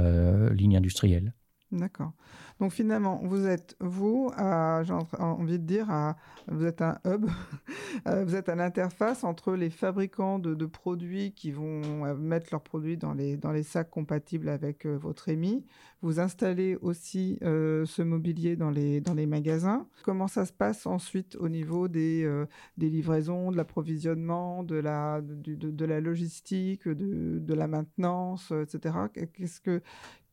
ligne 0.53 0.76
industrielle. 0.76 1.33
D'accord. 1.73 2.12
Donc 2.61 2.70
finalement, 2.73 3.20
vous 3.25 3.44
êtes, 3.44 3.76
vous, 3.80 4.30
j'ai 4.38 4.92
envie 5.18 5.58
de 5.58 5.64
dire, 5.64 6.14
vous 6.46 6.64
êtes 6.64 6.80
un 6.80 6.99
hub, 7.04 7.26
euh, 8.06 8.25
vous 8.25 8.37
êtes 8.37 8.49
à 8.49 8.54
l'interface 8.54 9.25
entre 9.25 9.54
les 9.54 9.68
fabricants 9.70 10.38
de, 10.38 10.66
produits 10.66 11.32
qui 11.32 11.50
vont 11.50 11.82
euh, 12.04 12.14
mettre 12.14 12.49
leurs 12.52 12.62
produits 12.62 12.96
dans 12.96 13.14
les, 13.14 13.37
dans 13.37 13.50
les 13.50 13.64
sacs 13.64 13.90
compatibles 13.90 14.49
avec 14.49 14.87
euh, 14.87 14.96
votre 14.96 15.28
EMI. 15.28 15.64
Vous 16.02 16.20
installez 16.20 16.76
aussi 16.82 17.38
ce 17.40 18.02
mobilier 18.02 18.54
dans 18.54 18.70
les, 18.70 19.00
dans 19.00 19.14
les 19.14 19.26
magasins. 19.26 19.88
Comment 20.04 20.28
ça 20.28 20.44
se 20.44 20.52
passe 20.52 20.87
ensuite 20.87 21.37
au 21.37 21.49
niveau 21.49 21.88
des, 21.88 22.30
des 22.76 22.90
livraisons, 22.90 23.50
de 23.50 23.56
l'approvisionnement, 23.56 24.62
de 24.62 24.76
la, 24.76 25.20
de, 25.23 25.85
la 25.85 26.00
logistique, 26.00 26.87
de, 26.87 27.38
de 27.40 27.54
la 27.54 27.66
maintenance, 27.66 28.52
etc. 28.52 28.94
Qu'est-ce 29.32 29.61
que, 29.61 29.82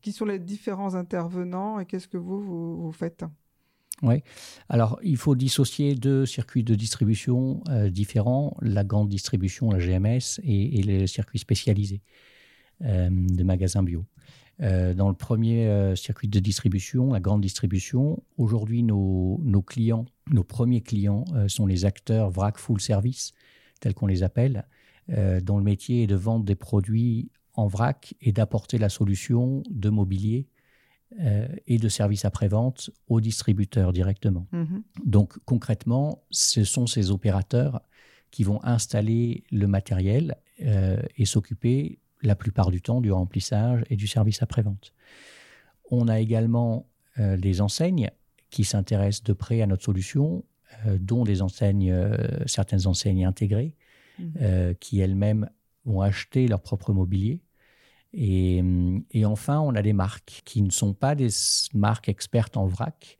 qui 0.03 0.11
sont 0.11 0.25
les 0.25 0.37
différents 0.37 0.93
intervenants 0.93 1.79
et 1.79 1.85
qu'est-ce 1.85 2.07
que 2.07 2.17
vous, 2.17 2.41
vous, 2.83 2.91
faites? 2.91 3.23
Oui. 4.03 4.21
Alors, 4.67 4.99
il 5.01 5.17
faut 5.17 5.33
dissocier 5.33 5.95
deux 5.95 6.25
circuits 6.25 6.63
de 6.63 6.75
distribution 6.75 7.63
euh, 7.69 7.89
différents, 7.89 8.55
la 8.61 8.83
grande 8.83 9.07
distribution, 9.07 9.71
la 9.71 9.79
GMS, 9.79 10.41
et, 10.43 10.83
les 10.83 11.07
circuits 11.07 11.39
spécialisés 11.39 12.01
euh, 12.83 13.09
de 13.09 13.43
magasins 13.43 13.81
bio. 13.81 14.05
Euh, 14.61 14.93
dans 14.93 15.07
le 15.07 15.15
premier 15.15 15.95
circuit 15.95 16.27
de 16.27 16.39
distribution, 16.39 17.13
la 17.13 17.21
grande 17.21 17.41
distribution, 17.41 18.21
aujourd'hui, 18.37 18.83
nos, 18.83 19.39
nos, 19.41 19.61
clients, 19.61 20.05
nos 20.29 20.43
premiers 20.43 20.81
clients 20.81 21.23
sont 21.47 21.65
les 21.65 21.85
acteurs 21.85 22.29
VRAC 22.29 22.57
Full 22.57 22.81
Service, 22.81 23.31
tels 23.79 23.93
qu'on 23.93 24.07
les 24.07 24.21
appelle, 24.21 24.65
dont 25.07 25.57
le 25.57 25.63
métier 25.63 26.03
est 26.03 26.07
de 26.07 26.15
vendre 26.15 26.45
des 26.45 26.55
produits 26.55 27.29
en 27.53 27.67
vrac 27.67 28.15
et 28.21 28.31
d'apporter 28.31 28.77
la 28.77 28.89
solution 28.89 29.63
de 29.69 29.89
mobilier 29.89 30.47
euh, 31.19 31.47
et 31.67 31.77
de 31.77 31.89
services 31.89 32.25
après-vente 32.25 32.89
aux 33.07 33.21
distributeurs 33.21 33.93
directement. 33.93 34.47
Mhm. 34.51 34.83
Donc 35.05 35.37
concrètement, 35.45 36.23
ce 36.31 36.63
sont 36.63 36.87
ces 36.87 37.11
opérateurs 37.11 37.81
qui 38.31 38.43
vont 38.43 38.63
installer 38.63 39.43
le 39.51 39.67
matériel 39.67 40.35
euh, 40.61 40.99
et 41.17 41.25
s'occuper 41.25 41.99
la 42.23 42.35
plupart 42.35 42.71
du 42.71 42.81
temps 42.81 42.99
du 42.99 43.11
remplissage 43.11 43.83
et 43.89 43.95
du 43.95 44.07
service 44.07 44.41
après-vente. 44.41 44.93
On 45.91 46.07
a 46.07 46.19
également 46.19 46.87
euh, 47.19 47.35
les 47.35 47.61
enseignes 47.61 48.09
qui 48.49 48.63
s'intéressent 48.63 49.23
de 49.23 49.33
près 49.33 49.61
à 49.61 49.67
notre 49.67 49.83
solution, 49.83 50.43
dont 50.99 51.23
des 51.23 51.43
enseignes, 51.43 51.95
certaines 52.47 52.87
enseignes 52.87 53.25
intégrées, 53.25 53.75
mhm. 54.17 54.75
qui 54.79 54.99
elles-mêmes 54.99 55.49
vont 55.85 56.01
acheter 56.01 56.47
leur 56.47 56.61
propre 56.61 56.93
mobilier. 56.93 57.41
Et, 58.13 58.63
et, 59.11 59.25
enfin, 59.25 59.59
on 59.59 59.73
a 59.75 59.81
des 59.81 59.93
marques 59.93 60.41
qui 60.45 60.61
ne 60.61 60.69
sont 60.69 60.93
pas 60.93 61.15
des 61.15 61.29
marques 61.73 62.09
expertes 62.09 62.57
en 62.57 62.67
vrac, 62.67 63.19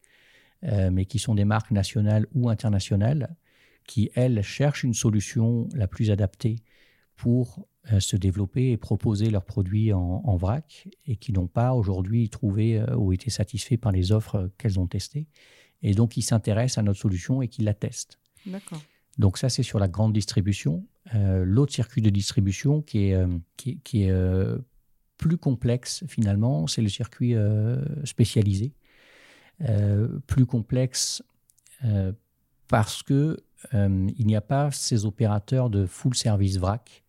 euh, 0.66 0.92
mais 0.92 1.06
qui 1.06 1.20
sont 1.20 1.36
des 1.36 1.46
marques 1.46 1.72
nationales 1.72 2.28
ou 2.34 2.50
internationales, 2.50 3.36
qui, 3.88 4.12
elles, 4.14 4.42
cherchent 4.44 4.84
une 4.84 4.94
solution 4.94 5.68
la 5.74 5.88
plus 5.88 6.12
adaptée 6.12 6.58
pour 7.16 7.68
euh, 7.92 8.00
se 8.00 8.16
développer 8.16 8.72
et 8.72 8.78
proposer 8.78 9.30
leurs 9.30 9.46
produits 9.46 9.92
en, 9.92 10.38
vrac, 10.38 10.88
et 11.06 11.18
qui 11.18 11.34
n'ont 11.34 11.48
pas 11.48 11.74
aujourd'hui 11.74 12.30
trouvé 12.30 12.80
euh, 12.80 12.96
ou 12.96 13.12
été 13.12 13.30
satisfaits 13.30 13.78
par 13.78 13.92
les 13.92 14.12
offres 14.12 14.52
qu'elles 14.58 14.80
ont 14.80 14.88
testées. 14.88 15.28
Et 15.82 15.94
donc, 15.94 16.16
ils 16.16 16.22
s'intéressent 16.22 16.78
à 16.78 16.84
notre 16.84 17.00
solution 17.00 17.42
et 17.42 17.50
qui 17.50 17.64
la 17.64 17.74
testent. 17.74 18.20
D'accord. 18.46 18.82
Donc 19.18 19.38
ça, 19.38 19.50
c'est 19.50 19.64
sur 19.64 19.80
la 19.80 19.88
grande 19.88 20.14
distribution. 20.14 20.86
Euh, 21.16 21.44
l'autre 21.46 21.74
circuit 21.74 22.02
de 22.02 22.10
distribution 22.10 22.82
qui 22.82 23.10
est, 23.10 23.14
euh, 23.14 23.28
euh, 23.96 24.58
plus 25.18 25.38
complexe 25.38 26.04
finalement, 26.08 26.68
c'est 26.68 26.82
le 26.82 26.90
circuit 26.90 27.36
spécialisé. 28.04 28.74
plus 30.28 30.46
complexe 30.46 31.24
parce 32.68 33.04
que 33.04 33.38
il 33.72 34.26
n'y 34.26 34.36
a 34.36 34.42
pas 34.42 34.72
ces 34.72 35.06
opérateurs 35.06 35.70
de 35.70 35.86
full 35.86 36.16
service 36.16 36.58
vrac 36.58 37.04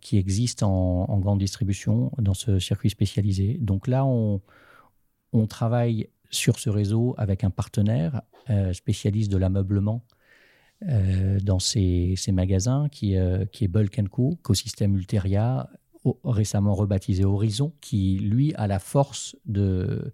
qui 0.00 0.18
existent 0.18 0.68
en, 1.08 1.18
grande 1.20 1.38
distribution 1.38 2.12
dans 2.18 2.34
ce 2.34 2.58
circuit 2.58 2.90
spécialisé. 2.90 3.56
Donc 3.60 3.86
là, 3.86 4.04
on 4.04 5.46
travaille 5.48 6.10
sur 6.28 6.58
ce 6.58 6.68
réseau 6.68 7.14
avec 7.16 7.42
un 7.44 7.50
partenaire 7.50 8.20
spécialiste 8.72 9.30
de 9.30 9.38
l'ameublement 9.38 10.04
euh, 10.84 11.40
dans 11.40 11.58
ces, 11.58 12.16
magasins 12.32 12.88
qui, 12.90 13.16
euh, 13.16 13.46
qui 13.46 13.64
est 13.64 13.68
Bulk 13.68 13.98
Co, 14.10 14.34
écosystème 14.34 14.94
Ulteria, 14.94 15.70
récemment 16.22 16.74
rebaptisé 16.74 17.24
Horizon, 17.24 17.72
qui 17.80 18.18
lui 18.18 18.54
a 18.56 18.66
la 18.66 18.78
force 18.78 19.36
de 19.46 20.12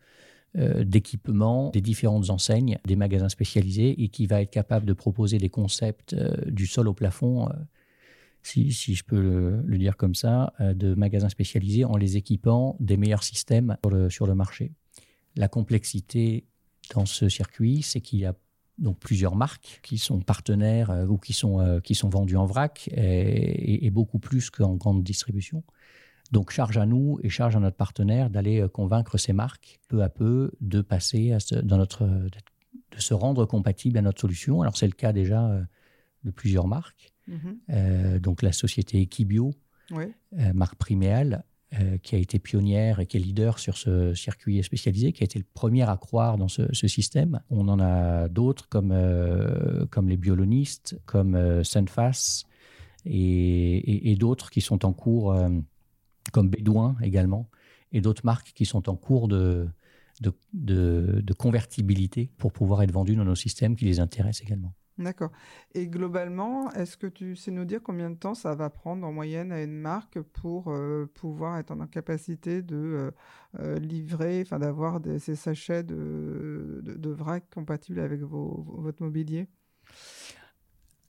euh, 0.57 0.85
d'équipement 0.85 1.71
des 1.71 1.81
différentes 1.81 2.31
enseignes, 2.31 2.79
des 2.87 2.95
magasins 2.95 3.29
spécialisés 3.29 4.05
et 4.05 4.09
qui 4.09 4.27
va 4.27 4.41
être 4.41 4.53
capable 4.53 4.87
de 4.87 4.93
proposer 4.93 5.39
des 5.39 5.49
concepts 5.49 6.15
du 6.47 6.67
sol 6.67 6.87
au 6.87 6.95
plafond, 6.95 7.49
si, 8.43 8.73
si, 8.73 8.95
je 8.95 9.03
peux 9.03 9.21
le, 9.21 9.79
dire 9.79 9.97
comme 9.97 10.15
ça, 10.15 10.53
de 10.61 10.95
magasins 10.95 11.29
spécialisés 11.29 11.85
en 11.85 11.97
les 11.97 12.17
équipant 12.17 12.77
des 12.79 12.97
meilleurs 12.97 13.25
systèmes 13.25 13.77
sur 13.83 13.91
le, 13.91 14.11
sur 14.11 14.27
le 14.27 14.35
marché. 14.35 14.73
La 15.37 15.49
complexité 15.49 16.45
dans 16.95 17.07
ce 17.07 17.29
circuit, 17.29 17.83
c'est 17.83 18.01
qu'il 18.01 18.21
y 18.21 18.27
a 18.27 18.35
donc 18.79 18.99
plusieurs 18.99 19.37
marques 19.37 19.81
qui 19.83 19.99
sont 19.99 20.21
partenaires 20.21 20.91
euh, 20.91 21.07
ou 21.07 21.19
qui 21.19 21.33
sont, 21.33 21.61
euh, 21.61 21.81
qui 21.81 21.95
sont 21.95 22.09
vendues 22.09 22.37
en 22.37 22.47
vrac 22.47 22.89
et, 22.93 23.91
beaucoup 23.91 24.19
plus 24.19 24.51
qu'en 24.51 24.75
grande 24.75 25.03
distribution. 25.03 25.63
Donc 26.31 26.51
charge 26.51 26.79
à 26.79 26.87
nous 26.87 27.19
et 27.23 27.29
charge 27.29 27.57
à 27.57 27.61
notre 27.61 27.77
partenaire 27.77 28.31
d'aller 28.31 28.61
euh, 28.61 28.69
convaincre 28.69 29.19
ces 29.19 29.33
marques 29.33 29.81
peu 29.89 30.03
à 30.03 30.09
peu 30.09 30.53
de 30.61 30.81
passer 30.81 31.33
à 31.33 31.39
dans 31.63 31.77
notre, 31.77 32.05
de 32.07 32.99
se 32.99 33.15
rendre 33.15 33.45
compatible 33.45 33.99
à 33.99 34.03
notre 34.03 34.21
solution. 34.21 34.63
Alors 34.63 34.77
c'est 34.77 34.87
le 34.87 34.93
cas 34.93 35.13
déjà 35.13 35.61
de 36.25 36.31
plusieurs 36.31 36.67
marques. 36.67 37.13
Mm-hmm. 37.29 38.19
donc 38.19 38.43
la 38.43 38.51
société 38.51 39.01
Equibio, 39.01 39.55
marque 40.55 40.75
Priméal, 40.75 41.45
euh, 41.81 41.97
qui 41.97 42.15
a 42.17 42.19
été 42.19 42.39
pionnière 42.39 43.01
et 43.01 43.07
qui 43.07 43.17
est 43.17 43.21
leader 43.21 43.59
sur 43.59 43.79
ce 43.79 44.13
circuit 44.13 44.63
spécialisé, 44.63 45.15
qui 45.15 45.23
a 45.23 45.25
été 45.25 45.39
le 45.39 45.45
premier 45.55 45.89
à 45.89 45.97
croire 45.97 46.37
dans 46.37 46.49
ce, 46.49 46.71
système. 46.87 47.41
On 47.49 47.67
en 47.69 47.81
a 47.81 48.29
d'autres 48.29 48.69
comme, 48.69 48.93
euh, 48.93 49.87
comme 49.87 50.11
les 50.11 50.19
biolonistes, 50.19 51.01
comme 51.07 51.35
euh, 51.35 51.63
et, 53.07 54.17
d'autres 54.19 54.51
qui 54.51 54.61
sont 54.61 54.85
en 54.85 54.93
cours, 54.93 55.35
comme 56.31 56.51
Bédouin 56.51 56.95
également, 57.01 57.49
et 57.91 58.03
d'autres 58.03 58.27
marques 58.27 58.53
qui 58.55 58.67
sont 58.67 58.91
en 58.91 58.97
cours 58.97 59.27
de, 59.27 59.67
de, 60.21 60.35
de 60.53 61.33
convertibilité 61.33 62.31
pour 62.37 62.53
pouvoir 62.53 62.83
être 62.83 62.93
vendues 62.93 63.17
dans 63.17 63.25
nos 63.25 63.35
systèmes 63.35 63.77
qui 63.77 63.87
les 63.87 63.99
intéressent 63.99 64.47
également. 64.47 64.75
D'accord. 64.99 65.31
Et 65.75 65.89
globalement, 65.89 66.71
est-ce 66.73 66.97
que 66.97 67.07
tu 67.07 67.35
sais 67.35 67.51
nous 67.51 67.65
dire 67.65 67.81
combien 67.83 68.11
de 68.11 68.17
temps 68.17 68.35
ça 68.35 68.55
va 68.55 68.69
prendre 68.69 69.07
en 69.07 69.13
moyenne 69.13 69.51
à 69.51 69.63
une 69.63 69.79
marque 69.79 70.21
pour 70.21 70.69
euh, 70.69 71.11
pouvoir 71.15 71.59
être 71.59 71.71
en 71.71 71.87
capacité 71.87 72.61
de 72.61 72.77
euh, 72.77 73.11
euh, 73.59 73.79
livrer, 73.79 74.43
enfin 74.43 74.59
d'avoir 74.59 75.01
ces 75.19 75.35
sachets 75.35 75.83
de, 75.83 76.83
de, 76.85 77.11
vrac 77.11 77.45
compatibles 77.55 78.01
avec 78.01 78.21
votre 78.21 79.03
mobilier? 79.03 79.49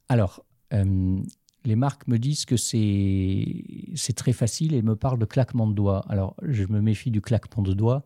Alors, 0.08 0.46
les 0.72 1.76
marques 1.76 2.08
me 2.08 2.18
disent 2.18 2.46
que 2.46 2.58
c'est 2.58 4.14
très 4.16 4.34
facile 4.34 4.74
et 4.74 4.82
me 4.82 4.96
parlent 4.96 5.20
de 5.20 5.26
claquement 5.26 5.68
de 5.68 5.74
doigts. 5.74 6.06
Alors, 6.08 6.36
je 6.42 6.64
me 6.66 6.82
méfie 6.82 7.12
du 7.12 7.22
claquement 7.22 7.64
de 7.64 7.74
doigts. 7.74 8.06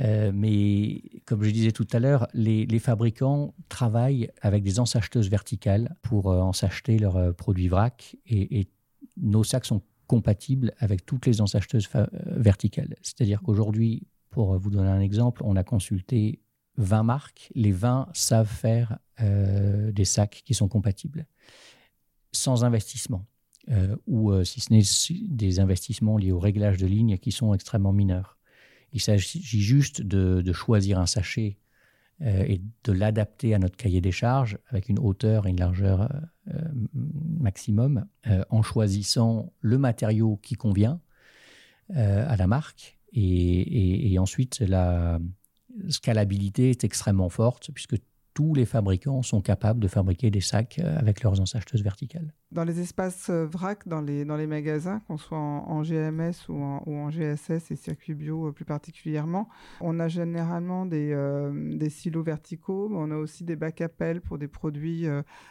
Euh, 0.00 0.32
mais 0.34 1.02
comme 1.24 1.42
je 1.42 1.50
disais 1.50 1.72
tout 1.72 1.86
à 1.92 1.98
l'heure, 1.98 2.26
les, 2.34 2.78
fabricants 2.78 3.54
travaillent 3.68 4.30
avec 4.40 4.62
des 4.62 4.80
ensacheteuses 4.80 5.28
verticales 5.28 5.96
pour 6.02 6.30
euh, 6.30 6.40
ensacheter 6.40 6.98
leurs 6.98 7.16
euh, 7.16 7.32
produits 7.32 7.68
vrac 7.68 8.16
et, 8.26 8.68
nos 9.18 9.44
sacs 9.44 9.64
sont 9.64 9.80
compatibles 10.06 10.74
avec 10.78 11.06
toutes 11.06 11.24
les 11.24 11.40
ensacheteuses 11.40 11.88
verticales. 12.26 12.96
C'est-à-dire 13.00 13.40
qu'aujourd'hui, 13.40 14.06
pour 14.28 14.58
vous 14.58 14.68
donner 14.68 14.90
un 14.90 15.00
exemple, 15.00 15.40
on 15.42 15.56
a 15.56 15.64
consulté 15.64 16.42
20 16.76 17.02
marques. 17.02 17.50
Les 17.54 17.72
20 17.72 18.08
savent 18.12 18.46
faire 18.46 18.98
des 19.18 20.04
sacs 20.04 20.42
qui 20.44 20.52
sont 20.52 20.68
compatibles 20.68 21.26
sans 22.30 22.64
investissement, 22.64 23.24
euh, 23.70 23.96
ou 24.06 24.30
euh, 24.30 24.44
si 24.44 24.60
ce 24.60 24.72
n'est 24.72 25.28
des 25.28 25.58
investissements 25.58 26.18
liés 26.18 26.32
au 26.32 26.38
réglage 26.38 26.76
de 26.76 26.86
lignes 26.86 27.18
qui 27.18 27.32
sont 27.32 27.52
extrêmement 27.54 27.92
mineurs. 27.92 28.35
Il 28.96 29.00
s'agit 29.00 29.60
juste 29.60 30.00
de, 30.00 30.52
choisir 30.52 30.98
un 30.98 31.04
sachet 31.04 31.58
euh, 32.22 32.44
et 32.48 32.62
de 32.84 32.92
l'adapter 32.92 33.54
à 33.54 33.58
notre 33.58 33.76
cahier 33.76 34.00
des 34.00 34.10
charges 34.10 34.58
avec 34.68 34.88
une 34.88 34.98
hauteur 34.98 35.46
et 35.46 35.50
une 35.50 35.60
largeur 35.60 36.10
maximum, 37.40 38.06
en 38.50 38.62
choisissant 38.62 39.52
le 39.60 39.78
matériau 39.78 40.38
qui 40.42 40.54
convient 40.54 41.00
à 41.92 42.36
la 42.36 42.46
marque. 42.46 42.98
Et, 43.12 44.12
et 44.12 44.18
ensuite, 44.18 44.60
la 44.60 45.18
scalabilité 45.88 46.70
est 46.70 46.84
extrêmement 46.84 47.28
forte 47.28 47.70
puisque 47.72 47.96
tous 48.36 48.52
les 48.52 48.66
fabricants 48.66 49.22
sont 49.22 49.40
capables 49.40 49.80
de 49.80 49.88
fabriquer 49.88 50.30
des 50.30 50.42
sacs 50.42 50.78
euh, 50.78 50.98
avec 50.98 51.22
leurs 51.22 51.40
ensacheteuses 51.40 51.82
verticales. 51.82 52.34
Dans 52.52 52.64
les 52.64 52.80
espaces 52.80 53.30
euh, 53.30 53.46
vrac, 53.46 53.88
dans 53.88 54.02
les, 54.02 54.26
dans 54.26 54.36
les 54.36 54.46
magasins, 54.46 55.00
qu'on 55.08 55.16
soit 55.16 55.38
en, 55.38 55.82
GMS 55.82 56.34
ou 56.50 56.62
en, 56.62 56.82
ou 56.84 56.96
en, 56.96 57.08
GSS 57.10 57.70
et 57.70 57.76
circuits 57.76 58.14
bio 58.14 58.48
euh, 58.48 58.52
plus 58.52 58.66
particulièrement, 58.66 59.48
on 59.80 59.98
a 60.00 60.08
généralement 60.08 60.84
des, 60.84 61.16
des 61.76 61.88
silos 61.88 62.22
verticaux, 62.22 62.90
mais 62.90 62.98
on 62.98 63.10
a 63.10 63.16
aussi 63.16 63.42
des 63.42 63.56
bacs 63.56 63.80
appels 63.80 64.20
pour 64.20 64.36
des 64.36 64.48
produits 64.48 65.06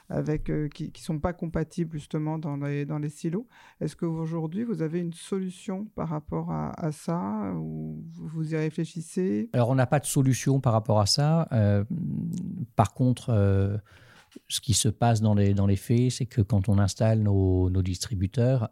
avec, 0.09 0.51
qui 0.73 0.91
ne 0.93 0.99
sont 0.99 1.19
pas 1.19 1.33
compatibles 1.33 1.93
justement 1.97 2.37
dans 2.37 2.55
les, 2.57 2.85
dans 2.85 2.99
les 2.99 3.09
silos. 3.09 3.47
Est-ce 3.81 3.95
qu'aujourd'hui, 3.95 4.63
vous 4.63 4.83
avez 4.83 4.99
une 4.99 5.13
solution 5.13 5.85
par 5.95 6.09
rapport 6.09 6.51
à, 6.51 6.69
à, 6.79 6.91
ça 6.91 7.51
ou 7.55 8.03
vous 8.13 8.53
y 8.53 8.57
réfléchissez? 8.57 9.49
Alors, 9.53 9.69
on 9.69 9.75
n'a 9.75 9.87
pas 9.87 9.99
de 9.99 10.05
solution 10.05 10.59
par 10.59 10.73
rapport 10.73 10.99
à 10.99 11.07
ça 11.07 11.47
par 12.75 12.93
contre, 12.93 13.29
euh, 13.29 13.77
ce 14.47 14.59
qui 14.59 14.73
se 14.73 14.89
passe 14.89 15.21
dans 15.21 15.33
les, 15.33 15.53
dans 15.53 15.67
les 15.67 15.75
faits, 15.75 16.11
c'est 16.11 16.25
que 16.25 16.41
quand 16.41 16.69
on 16.69 16.77
installe 16.77 17.19
nos, 17.19 17.69
distributeurs, 17.81 18.69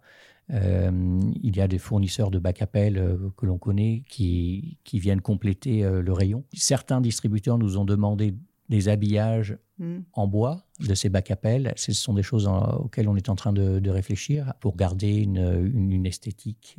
euh, 0.52 1.22
il 1.42 1.56
y 1.56 1.62
a 1.62 1.68
des 1.68 1.78
fournisseurs 1.78 2.30
de 2.30 2.38
bac 2.38 2.62
appel 2.62 2.98
euh, 2.98 3.30
que 3.38 3.46
l'on 3.46 3.58
connaît 3.58 4.04
qui, 4.10 4.78
qui, 4.84 5.00
viennent 5.00 5.22
compléter 5.22 5.84
le 5.84 6.14
rayon. 6.14 6.44
Certains 6.54 7.00
distributeurs 7.00 7.58
nous 7.58 7.78
ont 7.78 7.86
demandé 7.86 8.36
des 8.70 8.90
habillages 8.90 9.58
hmm. 9.78 10.00
en 10.14 10.28
bois 10.28 10.66
de 10.80 10.94
ces 10.96 11.08
bacs 11.08 11.32
appel. 11.32 11.74
Ce 11.78 11.94
sont 11.94 12.14
des 12.14 12.24
choses 12.24 12.48
auxquelles 12.48 13.08
on 13.08 13.16
est 13.16 13.30
en 13.30 13.36
train 13.36 13.54
de, 13.54 13.90
réfléchir 13.90 14.54
pour 14.60 14.76
garder 14.76 15.16
une, 15.16 15.72
une, 15.74 16.06
esthétique 16.06 16.78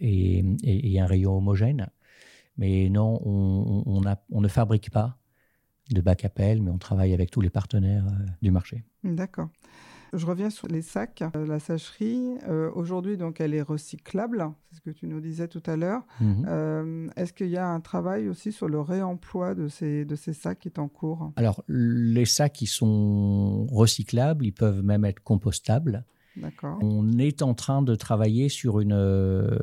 et, 0.00 0.44
et, 0.64 1.00
un 1.00 1.06
rayon 1.06 1.36
homogène. 1.36 1.88
Mais 2.56 2.88
non, 2.88 3.20
on, 3.24 3.84
on, 3.86 4.16
on 4.30 4.40
ne 4.40 4.48
fabrique 4.48 4.90
pas 4.90 5.18
de 5.90 6.00
bac 6.00 6.24
appel, 6.24 6.62
mais 6.62 6.70
on 6.70 6.78
travaille 6.78 7.12
avec 7.12 7.30
tous 7.30 7.40
les 7.40 7.50
partenaires 7.50 8.06
euh, 8.06 8.26
du 8.40 8.50
marché. 8.50 8.84
D'accord. 9.04 9.48
Je 10.12 10.26
reviens 10.26 10.50
sur 10.50 10.68
les 10.68 10.82
sacs. 10.82 11.24
Euh, 11.34 11.46
la 11.46 11.58
sacherie, 11.58 12.36
euh, 12.46 12.70
aujourd'hui, 12.74 13.16
donc, 13.16 13.40
elle 13.40 13.54
est 13.54 13.62
recyclable. 13.62 14.50
C'est 14.70 14.76
ce 14.76 14.80
que 14.82 14.90
tu 14.90 15.06
nous 15.06 15.20
disais 15.20 15.48
tout 15.48 15.62
à 15.66 15.76
l'heure. 15.76 16.02
Mhm. 16.20 17.10
Est-ce 17.16 17.32
qu'il 17.32 17.48
y 17.48 17.56
a 17.56 17.66
un 17.66 17.80
travail 17.80 18.28
aussi 18.28 18.52
sur 18.52 18.68
le 18.68 18.80
réemploi 18.80 19.54
de 19.54 19.68
ces, 19.68 20.04
de 20.04 20.14
ces 20.14 20.34
sacs 20.34 20.58
qui 20.58 20.68
est 20.68 20.78
en 20.78 20.88
cours? 20.88 21.32
Alors, 21.36 21.64
les 21.68 22.26
sacs 22.26 22.52
qui 22.52 22.66
sont 22.66 23.66
recyclables, 23.70 24.44
ils 24.44 24.52
peuvent 24.52 24.82
même 24.82 25.04
être 25.06 25.20
compostables. 25.20 26.04
On 26.80 27.18
est 27.18 27.42
en 27.42 27.54
train 27.54 27.82
de 27.82 27.94
travailler 27.94 28.48
sur, 28.48 28.80
une, 28.80 28.92
euh, 28.92 29.58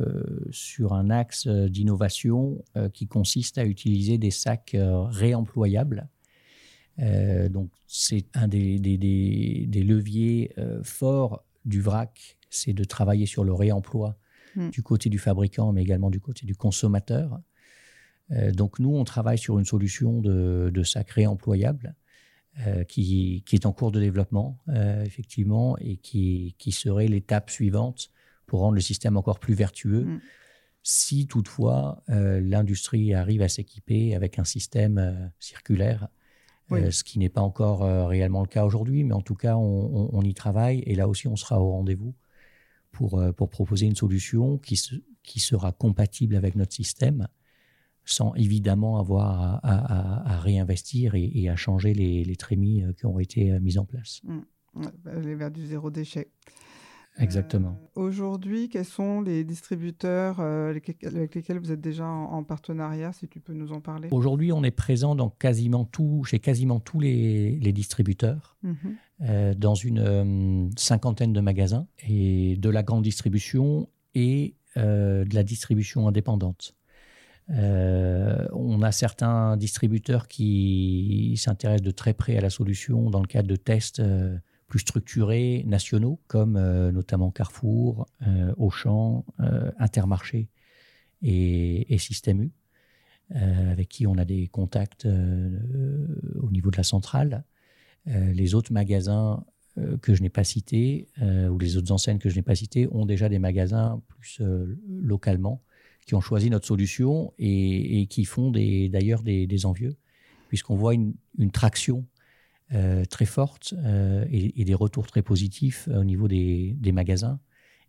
sur 0.51 0.93
un 0.93 1.09
axe 1.09 1.47
d'innovation 1.47 2.63
euh, 2.77 2.89
qui 2.89 3.07
consiste 3.07 3.57
à 3.57 3.65
utiliser 3.65 4.17
des 4.17 4.31
sacs 4.31 4.75
euh, 4.75 5.01
réemployables. 5.03 6.07
donc, 7.49 7.69
c'est 7.87 8.25
un 8.33 8.47
des, 8.47 8.77
des, 8.77 9.83
leviers 9.83 10.53
forts 10.83 11.43
du 11.65 11.81
VRAC, 11.81 12.37
c'est 12.49 12.73
de 12.73 12.83
travailler 12.83 13.25
sur 13.25 13.43
le 13.45 13.53
réemploi 13.53 14.17
hmm. 14.55 14.69
du 14.69 14.83
côté 14.83 15.09
du 15.09 15.17
fabricant, 15.17 15.71
mais 15.71 15.81
également 15.81 16.09
du 16.09 16.19
côté 16.19 16.45
du 16.45 16.55
consommateur. 16.55 17.39
donc, 18.53 18.79
nous, 18.79 18.93
on 18.93 19.05
travaille 19.05 19.37
sur 19.37 19.57
une 19.59 19.65
solution 19.65 20.21
de, 20.21 20.69
de 20.73 20.83
sacs 20.83 21.11
réemployables 21.11 21.95
euh, 22.67 22.83
qui, 22.83 23.43
est 23.53 23.65
en 23.65 23.71
cours 23.71 23.91
de 23.91 24.01
développement, 24.01 24.57
euh, 24.67 25.03
effectivement, 25.05 25.77
et 25.77 25.95
qui, 25.95 26.55
qui 26.57 26.73
serait 26.73 27.07
l'étape 27.07 27.49
suivante 27.49 28.09
pour 28.47 28.59
rendre 28.59 28.75
le 28.75 28.81
système 28.81 29.15
encore 29.15 29.39
plus 29.39 29.53
vertueux. 29.53 30.03
Mm. 30.03 30.21
Si 30.83 31.27
toutefois 31.27 32.03
euh, 32.09 32.41
l'industrie 32.41 33.13
arrive 33.13 33.43
à 33.43 33.47
s'équiper 33.47 34.13
avec 34.13 34.39
un 34.39 34.43
système 34.43 35.31
circulaire, 35.39 36.09
ce 36.69 37.03
qui 37.03 37.17
n'est 37.17 37.29
pas 37.29 37.41
encore 37.41 37.81
réellement 38.07 38.41
le 38.41 38.47
cas 38.47 38.63
aujourd'hui, 38.63 39.03
mais 39.03 39.13
en 39.13 39.21
tout 39.21 39.33
cas 39.33 39.55
on, 39.55 40.21
y 40.21 40.33
travaille 40.35 40.79
et 40.85 40.93
là 40.93 41.07
aussi 41.07 41.27
on 41.27 41.35
sera 41.35 41.59
au 41.59 41.71
rendez-vous 41.71 42.13
pour, 42.91 43.19
pour 43.35 43.49
proposer 43.49 43.87
une 43.87 43.95
solution 43.95 44.59
qui, 44.59 44.79
qui 45.23 45.39
sera 45.39 45.71
compatible 45.71 46.35
avec 46.35 46.53
notre 46.55 46.73
système 46.73 47.27
sans 48.09 48.33
évidemment 48.35 48.97
avoir 48.97 49.59
à, 49.63 50.39
réinvestir 50.39 51.13
et, 51.15 51.49
à 51.49 51.55
changer 51.55 51.93
les, 51.93 52.35
trémies 52.35 52.83
euh, 52.83 52.93
qui 52.93 53.05
ont 53.05 53.19
été 53.19 53.51
euh, 53.51 53.59
mises 53.59 53.77
en 53.77 53.85
place. 53.85 54.21
Mmh. 54.23 54.81
Aller 55.05 55.35
vers 55.35 55.51
du 55.51 55.65
zéro 55.65 55.89
déchet. 55.89 56.29
Exactement. 57.17 57.77
Euh, 57.97 58.01
aujourd'hui, 58.01 58.69
quels 58.69 58.85
sont 58.85 59.21
les 59.21 59.43
distributeurs 59.43 60.39
avec 60.39 60.87
lesquels 60.87 61.59
vous 61.59 61.71
êtes 61.71 61.81
déjà 61.81 62.05
en, 62.07 62.43
partenariat, 62.43 63.11
si 63.11 63.27
tu 63.27 63.39
peux 63.39 63.53
nous 63.53 63.73
en 63.73 63.81
parler? 63.81 64.07
Aujourd'hui, 64.11 64.51
on 64.53 64.63
est 64.63 64.71
présent 64.71 65.15
dans 65.15 65.29
quasiment 65.29 65.85
tout, 65.85 66.23
chez 66.23 66.39
quasiment 66.39 66.79
tous 66.79 66.99
les, 66.99 67.73
distributeurs, 67.73 68.57
mmh. 68.63 69.53
dans 69.57 69.75
une 69.75 70.71
cinquantaine 70.77 71.33
de 71.33 71.41
magasins, 71.41 71.87
et 72.07 72.55
de 72.57 72.69
la 72.69 72.83
grande 72.83 73.03
distribution 73.03 73.89
et 74.15 74.55
de 74.77 75.35
la 75.35 75.43
distribution 75.43 76.07
indépendante. 76.07 76.77
Euh, 77.51 78.47
on 78.51 78.81
a 78.81 78.91
certains 78.91 79.57
distributeurs 79.57 80.27
qui 80.27 81.35
s'intéressent 81.37 81.85
de 81.85 81.91
très 81.91 82.13
près 82.13 82.37
à 82.37 82.41
la 82.41 82.49
solution 82.49 83.09
dans 83.09 83.21
le 83.21 83.27
cadre 83.27 83.47
de 83.47 83.55
tests 83.55 83.99
euh, 83.99 84.37
plus 84.67 84.79
structurés 84.79 85.63
nationaux, 85.65 86.19
comme 86.27 86.55
euh, 86.55 86.91
notamment 86.91 87.31
Carrefour, 87.31 88.05
Auchan, 88.57 89.25
Intermarché 89.79 90.49
et, 91.23 91.93
et 91.93 91.97
Système 91.97 92.43
U, 92.43 92.51
avec 93.31 93.89
qui 93.89 94.05
on 94.05 94.17
a 94.17 94.25
des 94.25 94.47
contacts 94.47 95.05
au 95.05 96.51
niveau 96.51 96.69
de 96.69 96.77
la 96.77 96.83
centrale. 96.83 97.43
les 98.05 98.53
autres 98.53 98.71
magasins 98.73 99.43
que 100.01 100.13
je 100.13 100.21
n'ai 100.21 100.29
pas 100.29 100.43
cités, 100.43 101.07
ou 101.21 101.57
les 101.57 101.77
autres 101.77 101.91
enseignes 101.91 102.19
que 102.19 102.29
je 102.29 102.35
n'ai 102.35 102.43
pas 102.43 102.55
citées, 102.55 102.87
ont 102.91 103.05
déjà 103.05 103.27
des 103.27 103.39
magasins 103.39 104.01
plus 104.07 104.39
localement 104.87 105.63
qui 106.09 106.15
ont 106.15 106.21
choisi 106.21 106.49
notre 106.49 106.65
solution 106.65 107.31
et, 107.37 108.07
qui 108.07 108.25
font 108.25 108.49
d'ailleurs 108.49 109.21
des, 109.21 109.65
envieux, 109.67 109.95
puisqu'on 110.47 110.75
voit 110.75 110.95
une, 110.95 111.13
traction 111.53 112.07
euh, 112.73 113.05
très 113.05 113.25
forte 113.25 113.75
euh, 113.77 114.25
et, 114.31 114.65
des 114.65 114.73
retours 114.73 115.05
très 115.05 115.21
positifs 115.21 115.87
au 115.87 116.03
niveau 116.03 116.27
des, 116.27 116.91
magasins 116.91 117.39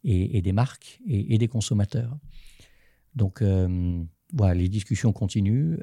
et, 0.05 0.43
des 0.43 0.53
marques 0.53 1.01
et, 1.07 1.39
des 1.39 1.49
consommateurs. 1.49 2.15
Donc 3.15 3.41
euh, 3.41 4.03
voilà, 4.35 4.53
les 4.53 4.69
discussions 4.69 5.15
continuent. 5.15 5.79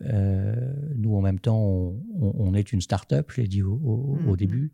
nous, 0.96 1.16
en 1.16 1.22
même 1.22 1.40
temps, 1.40 1.96
on, 2.20 2.54
est 2.54 2.72
une 2.72 2.82
start-up, 2.82 3.32
je 3.34 3.42
l'ai 3.42 3.48
dit 3.48 3.64
au, 3.64 4.20
mm-hmm. 4.22 4.38
début. 4.38 4.74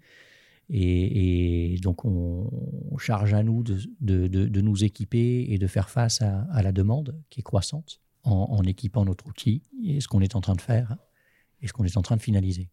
Et, 0.70 1.78
donc, 1.82 2.06
on, 2.06 2.50
charge 2.98 3.34
à 3.34 3.44
nous 3.44 3.64
de, 3.64 4.62
nous 4.62 4.84
équiper 4.84 5.46
et 5.50 5.58
de 5.58 5.68
faire 5.68 5.90
face 5.90 6.22
à, 6.22 6.62
la 6.62 6.72
demande 6.72 7.20
qui 7.30 7.42
est 7.42 7.44
croissante 7.44 8.02
en, 8.24 8.64
équipant 8.64 9.06
notre 9.06 9.28
outil 9.28 9.62
et 9.84 10.00
ce 10.00 10.08
qu'on 10.08 10.22
est 10.22 10.36
en 10.36 10.42
train 10.42 10.56
de 10.56 10.62
faire 10.62 10.96
et 11.62 11.68
ce 11.68 11.74
qu'on 11.74 11.84
est 11.84 11.98
en 11.98 12.02
train 12.02 12.16
de 12.16 12.22
finaliser. 12.22 12.70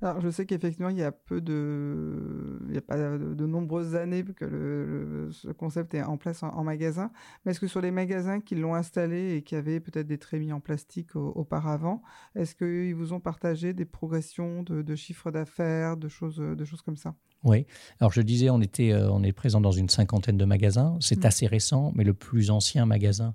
Alors, 0.00 0.20
je 0.20 0.30
sais 0.30 0.46
qu'effectivement, 0.46 0.90
il 0.90 0.98
y 0.98 1.02
a 1.02 1.10
peu 1.10 1.40
de, 1.40 2.60
il 2.68 2.74
y 2.74 2.78
a 2.78 2.80
pas 2.80 2.96
de, 2.96 3.46
nombreuses 3.46 3.96
années 3.96 4.22
que 4.22 4.44
le, 4.44 5.28
ce 5.32 5.48
concept 5.48 5.92
est 5.94 6.02
en 6.02 6.16
place 6.16 6.44
en, 6.44 6.62
magasin. 6.62 7.10
Mais 7.44 7.50
est-ce 7.50 7.58
que 7.60 7.66
sur 7.66 7.80
les 7.80 7.90
magasins 7.90 8.40
qui 8.40 8.54
l'ont 8.54 8.74
installé 8.74 9.34
et 9.34 9.42
qui 9.42 9.56
avaient 9.56 9.80
peut-être 9.80 10.06
des 10.06 10.18
trémies 10.18 10.52
en 10.52 10.60
plastique 10.60 11.16
auparavant, 11.16 12.02
est-ce 12.36 12.54
qu'ils 12.54 12.94
vous 12.94 13.12
ont 13.12 13.20
partagé 13.20 13.72
des 13.72 13.84
progressions 13.84 14.62
de, 14.62 14.82
de 14.82 14.94
chiffre 14.94 15.32
d'affaires, 15.32 15.96
de 15.96 16.08
choses, 16.08 16.36
de 16.36 16.64
choses 16.64 16.82
comme 16.82 16.96
ça? 16.96 17.14
Oui. 17.44 17.66
Alors, 18.00 18.12
je 18.12 18.20
disais, 18.20 18.50
on 18.50 18.60
était, 18.60 18.92
euh, 18.92 19.10
on 19.10 19.22
est 19.22 19.32
présent 19.32 19.60
dans 19.60 19.72
une 19.72 19.88
cinquantaine 19.88 20.36
de 20.36 20.44
magasins. 20.44 20.96
C'est 21.00 21.24
mmh. 21.24 21.26
assez 21.26 21.46
récent, 21.46 21.92
mais 21.94 22.04
le 22.04 22.14
plus 22.14 22.50
ancien 22.50 22.86
magasin 22.86 23.34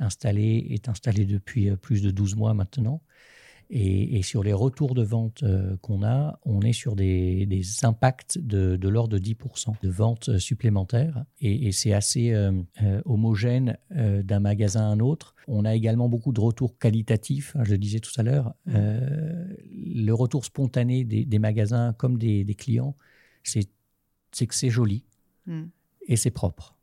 installé 0.00 0.66
est 0.70 0.88
installé 0.88 1.24
depuis 1.24 1.70
euh, 1.70 1.76
plus 1.76 2.02
de 2.02 2.10
12 2.10 2.36
mois 2.36 2.54
maintenant. 2.54 3.00
Et, 3.70 4.22
sur 4.22 4.42
les 4.42 4.52
retours 4.52 4.94
de 4.94 5.02
vente 5.02 5.42
euh, 5.42 5.76
qu'on 5.78 6.04
a, 6.04 6.38
on 6.44 6.60
est 6.60 6.72
sur 6.72 6.96
des, 6.96 7.46
impacts 7.82 8.38
de, 8.38 8.78
l'ordre 8.88 9.18
de 9.18 9.24
10% 9.24 9.74
de 9.82 9.88
ventes 9.88 10.38
supplémentaires. 10.38 11.24
Et, 11.40 11.72
c'est 11.72 11.92
assez 11.92 12.32
euh, 12.32 12.52
euh, 12.82 13.00
homogène 13.04 13.76
d'un 13.90 14.40
magasin 14.40 14.82
à 14.82 14.86
un 14.86 15.00
autre. 15.00 15.34
On 15.48 15.64
a 15.64 15.74
également 15.74 16.08
beaucoup 16.08 16.32
de 16.32 16.40
retours 16.40 16.78
qualitatifs, 16.78 17.54
hein, 17.56 17.64
je 17.64 17.72
le 17.72 17.78
disais 17.78 18.00
tout 18.00 18.12
à 18.16 18.22
l'heure. 18.22 18.54
Mmh. 18.66 18.72
le 19.72 20.12
retour 20.12 20.44
spontané 20.44 21.04
des, 21.04 21.38
magasins 21.38 21.92
comme 21.92 22.18
des, 22.18 22.44
clients, 22.56 22.96
c'est 23.42 23.66
que 24.46 24.54
c'est 24.54 24.70
joli 24.70 25.04
mmh. 25.46 25.62
et 26.08 26.16
c'est 26.16 26.30
propre. 26.30 26.73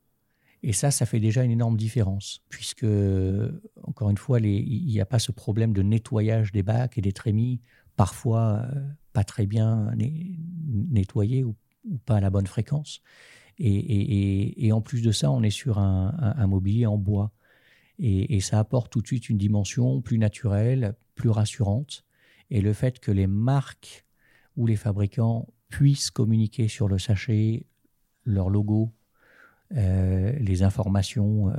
Et 0.64 0.74
ça, 0.74 0.92
ça 0.92 1.06
fait 1.06 1.20
déjà 1.20 1.44
une 1.44 1.52
énorme 1.52 1.76
différence, 1.76 2.42
puisque, 2.50 2.86
encore 3.84 4.10
une 4.10 4.18
fois, 4.18 4.40
il 4.40 4.86
n'y 4.86 5.02
a 5.02 5.06
pas 5.06 5.20
ce 5.20 5.32
problème 5.32 5.74
de 5.74 5.82
nettoyage 5.82 6.52
des 6.52 6.62
bacs 6.62 6.98
et 6.98 7.02
des 7.02 7.14
trémies, 7.14 7.62
parfois 7.96 8.64
euh, 8.72 8.82
pas 9.14 9.24
très 9.24 9.48
bien 9.48 9.92
nettoyés 9.96 11.44
ou, 11.44 11.56
pas 12.06 12.18
à 12.18 12.22
la 12.22 12.30
bonne 12.30 12.46
fréquence. 12.46 13.02
Et, 13.58 14.72
en 14.72 14.82
plus 14.82 15.02
de 15.02 15.12
ça, 15.12 15.32
on 15.32 15.42
est 15.42 15.50
sur 15.50 15.80
un, 15.80 16.48
mobilier 16.48 16.86
en 16.86 16.98
bois. 16.98 17.32
Et, 17.98 18.40
ça 18.40 18.60
apporte 18.60 18.92
tout 18.92 19.02
de 19.02 19.08
suite 19.08 19.30
une 19.30 19.38
dimension 19.40 20.02
plus 20.02 20.20
naturelle, 20.20 20.96
plus 21.16 21.30
rassurante. 21.30 22.06
Et 22.52 22.62
le 22.62 22.74
fait 22.74 23.00
que 23.00 23.12
les 23.12 23.28
marques 23.28 24.06
ou 24.58 24.68
les 24.68 24.76
fabricants 24.76 25.48
puissent 25.70 26.12
communiquer 26.12 26.68
sur 26.68 26.88
le 26.88 27.00
sachet 27.00 27.66
leur 28.26 28.50
logo 28.50 28.94
les 29.74 30.64
informations 30.64 31.50
euh, 31.50 31.54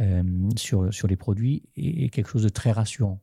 euh, 0.00 0.22
sur, 0.56 0.92
sur 0.92 1.08
les 1.08 1.16
produits 1.16 1.62
est, 1.76 2.08
quelque 2.10 2.28
chose 2.28 2.42
de 2.42 2.48
très 2.48 2.72
rassurant. 2.72 3.20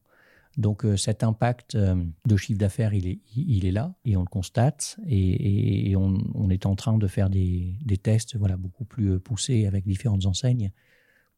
Donc 0.57 0.85
cet 0.97 1.23
impact 1.23 1.77
de 1.77 2.37
chiffre 2.37 2.59
d'affaires, 2.59 2.93
il 2.93 3.07
est, 3.07 3.19
il 3.35 3.65
est 3.65 3.71
là 3.71 3.95
et 4.03 4.17
on 4.17 4.21
le 4.21 4.27
constate 4.27 4.99
et, 5.07 5.95
on, 5.95 6.49
est 6.49 6.65
en 6.65 6.75
train 6.75 6.97
de 6.97 7.07
faire 7.07 7.29
des, 7.29 7.77
des, 7.85 7.97
tests 7.97 8.35
voilà, 8.35 8.57
beaucoup 8.57 8.83
plus 8.83 9.19
poussés 9.19 9.67
avec 9.67 9.85
différentes 9.85 10.25
enseignes 10.25 10.71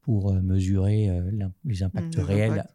pour 0.01 0.33
mesurer 0.33 1.09
les 1.65 1.83
impacts 1.83 2.17
mmh, 2.17 2.21
réels 2.21 2.65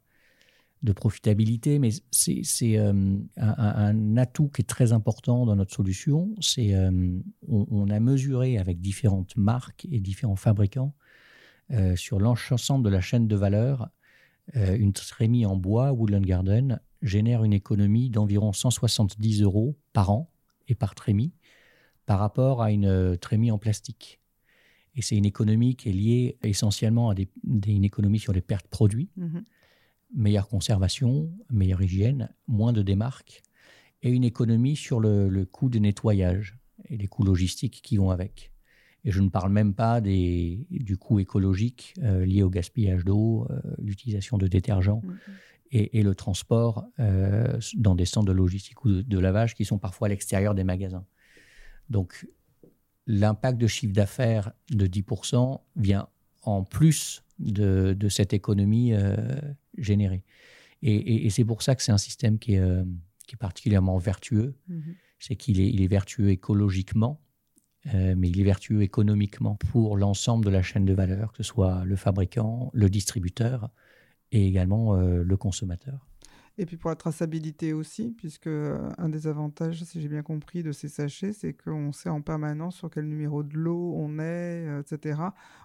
de 0.83 0.93
profitabilité, 0.93 1.79
mais 1.79 1.91
c'est 2.11 2.79
euh, 2.79 3.17
un, 3.37 4.17
atout 4.17 4.49
qui 4.49 4.63
est 4.63 4.67
très 4.67 4.93
important 4.93 5.47
dans 5.47 5.57
notre 5.57 5.75
solution. 5.75 6.35
C'est 6.41 6.75
euh, 6.75 7.19
on, 7.49 7.89
a 7.89 7.99
mesuré 7.99 8.59
avec 8.59 8.81
différentes 8.81 9.37
marques 9.37 9.87
et 9.91 10.01
différents 10.01 10.37
fabricants 10.37 10.95
euh, 11.73 11.97
sur 11.97 12.21
l'ensemble 12.21 12.85
de 12.85 12.91
la 12.91 13.01
chaîne 13.01 13.27
de 13.27 13.37
valeur, 13.37 13.89
une 14.55 14.93
trémie 14.93 15.45
en 15.45 15.57
bois 15.57 15.93
Woodland 15.93 16.25
Garden 16.25 16.81
génère 17.03 17.43
une 17.43 17.53
économie 17.53 18.11
d'environ 18.11 18.53
170 18.53 19.43
euros 19.43 19.77
par 19.93 20.11
an 20.11 20.31
et 20.69 20.77
par 20.77 20.95
trémie 20.95 21.33
par 22.05 22.21
rapport 22.21 22.63
à 22.63 22.71
une 22.71 23.19
trémie 23.21 23.51
en 23.51 23.59
plastique. 23.59 24.21
Et 24.95 25.03
c'est 25.03 25.17
une 25.17 25.25
économie 25.25 25.75
qui 25.75 25.89
est 25.89 25.93
liée 25.93 26.39
essentiellement 26.45 27.11
à 27.11 27.15
une 27.45 27.85
économie 27.85 28.21
sur 28.21 28.33
les 28.33 28.41
pertes 28.41 28.69
produits. 28.69 29.11
Mmh 29.17 29.41
meilleure 30.15 30.49
conservation, 30.49 31.33
meilleure 31.51 31.83
hygiène, 31.83 32.31
moins 32.47 32.73
de 32.73 32.83
démarques 32.83 33.43
et 34.03 34.11
une 34.11 34.25
économie 34.25 34.77
sur 34.77 35.01
le, 35.01 35.45
coût 35.45 35.69
de 35.69 35.79
nettoyage 35.79 36.57
et 36.89 36.97
les 36.97 37.07
coûts 37.07 37.25
logistiques 37.25 37.81
qui 37.83 37.97
vont 37.97 38.11
avec. 38.11 38.53
Et 39.05 39.11
je 39.11 39.21
ne 39.21 39.29
parle 39.29 39.53
même 39.53 39.75
pas 39.75 40.01
des, 40.01 40.67
du 40.71 40.97
coût 40.97 41.21
écologique 41.21 41.95
euh, 42.03 42.25
lié 42.25 42.43
au 42.43 42.51
gaspillage 42.51 43.05
d'eau, 43.05 43.47
euh, 43.51 43.61
l'utilisation 43.79 44.37
de 44.37 44.49
détergents 44.49 45.03
mm-hmm. 45.05 45.89
et, 45.93 46.03
le 46.03 46.15
transport 46.15 46.85
euh, 46.99 47.59
dans 47.77 47.95
des 47.95 48.05
centres 48.05 48.27
de 48.27 48.33
logistique 48.33 48.85
ou 48.85 49.03
de, 49.03 49.19
lavage 49.19 49.55
qui 49.55 49.65
sont 49.65 49.79
parfois 49.79 50.07
à 50.07 50.09
l'extérieur 50.11 50.55
des 50.55 50.65
magasins. 50.65 51.05
Donc 51.89 52.27
l'impact 53.07 53.59
de 53.59 53.69
chiffre 53.69 53.93
d'affaires 53.93 54.53
de 54.71 54.87
10% 54.87 55.61
vient 55.77 56.09
en 56.43 56.65
plus 56.65 57.23
de, 57.39 57.95
de 57.97 58.09
cette 58.09 58.33
économie 58.33 58.93
généré. 59.79 60.25
Et, 60.83 61.31
c'est 61.31 61.45
pour 61.45 61.63
ça 61.63 61.75
que 61.75 61.83
c'est 61.83 61.93
un 61.93 61.99
système 61.99 62.39
qui 62.39 62.55
est, 62.55 62.61
euh, 62.61 62.85
qui 63.27 63.35
est 63.35 63.39
particulièrement 63.39 63.99
vertueux. 63.99 64.55
Mhm. 64.69 64.95
C'est 65.19 65.37
qu'il 65.37 65.61
est, 65.61 65.69
il 65.69 65.83
est 65.83 65.87
vertueux 65.87 66.29
écologiquement, 66.31 67.21
euh, 67.95 68.15
mais 68.17 68.29
il 68.29 68.41
est 68.41 68.45
vertueux 68.45 68.83
économiquement 68.83 69.57
pour 69.57 69.97
l'ensemble 69.97 70.45
de 70.45 70.51
la 70.51 70.63
chaîne 70.63 70.85
de 70.85 70.93
valeur, 70.93 71.33
que 71.33 71.39
ce 71.39 71.43
soit 71.43 71.85
le 71.85 71.97
fabricant, 71.97 72.71
le 72.75 72.91
distributeur 72.91 73.71
et 74.33 74.47
également 74.47 74.97
euh, 74.97 75.23
le 75.23 75.37
consommateur. 75.37 76.07
Et 76.59 76.65
puis 76.65 76.79
pour 76.79 76.89
la 76.89 76.97
traçabilité 76.97 77.75
aussi, 77.75 78.15
puisque 78.17 78.47
euh, 78.47 78.89
un 78.97 79.11
des 79.11 79.27
avantages, 79.27 79.83
si 79.85 80.01
j'ai 80.01 80.09
bien 80.09 80.23
compris, 80.23 80.63
de 80.63 80.73
ces 80.73 80.89
sachets, 80.89 81.35
c'est 81.35 81.53
qu'on 81.53 81.93
sait 81.93 82.09
en 82.09 82.23
permanence 82.23 82.77
sur 82.77 82.89
quel 82.89 83.07
numéro 83.07 83.43
de 83.43 83.55
lot 83.57 83.95
on 83.95 84.19
est, 84.19 84.67
euh, 84.67 84.81
etc. 84.81 85.21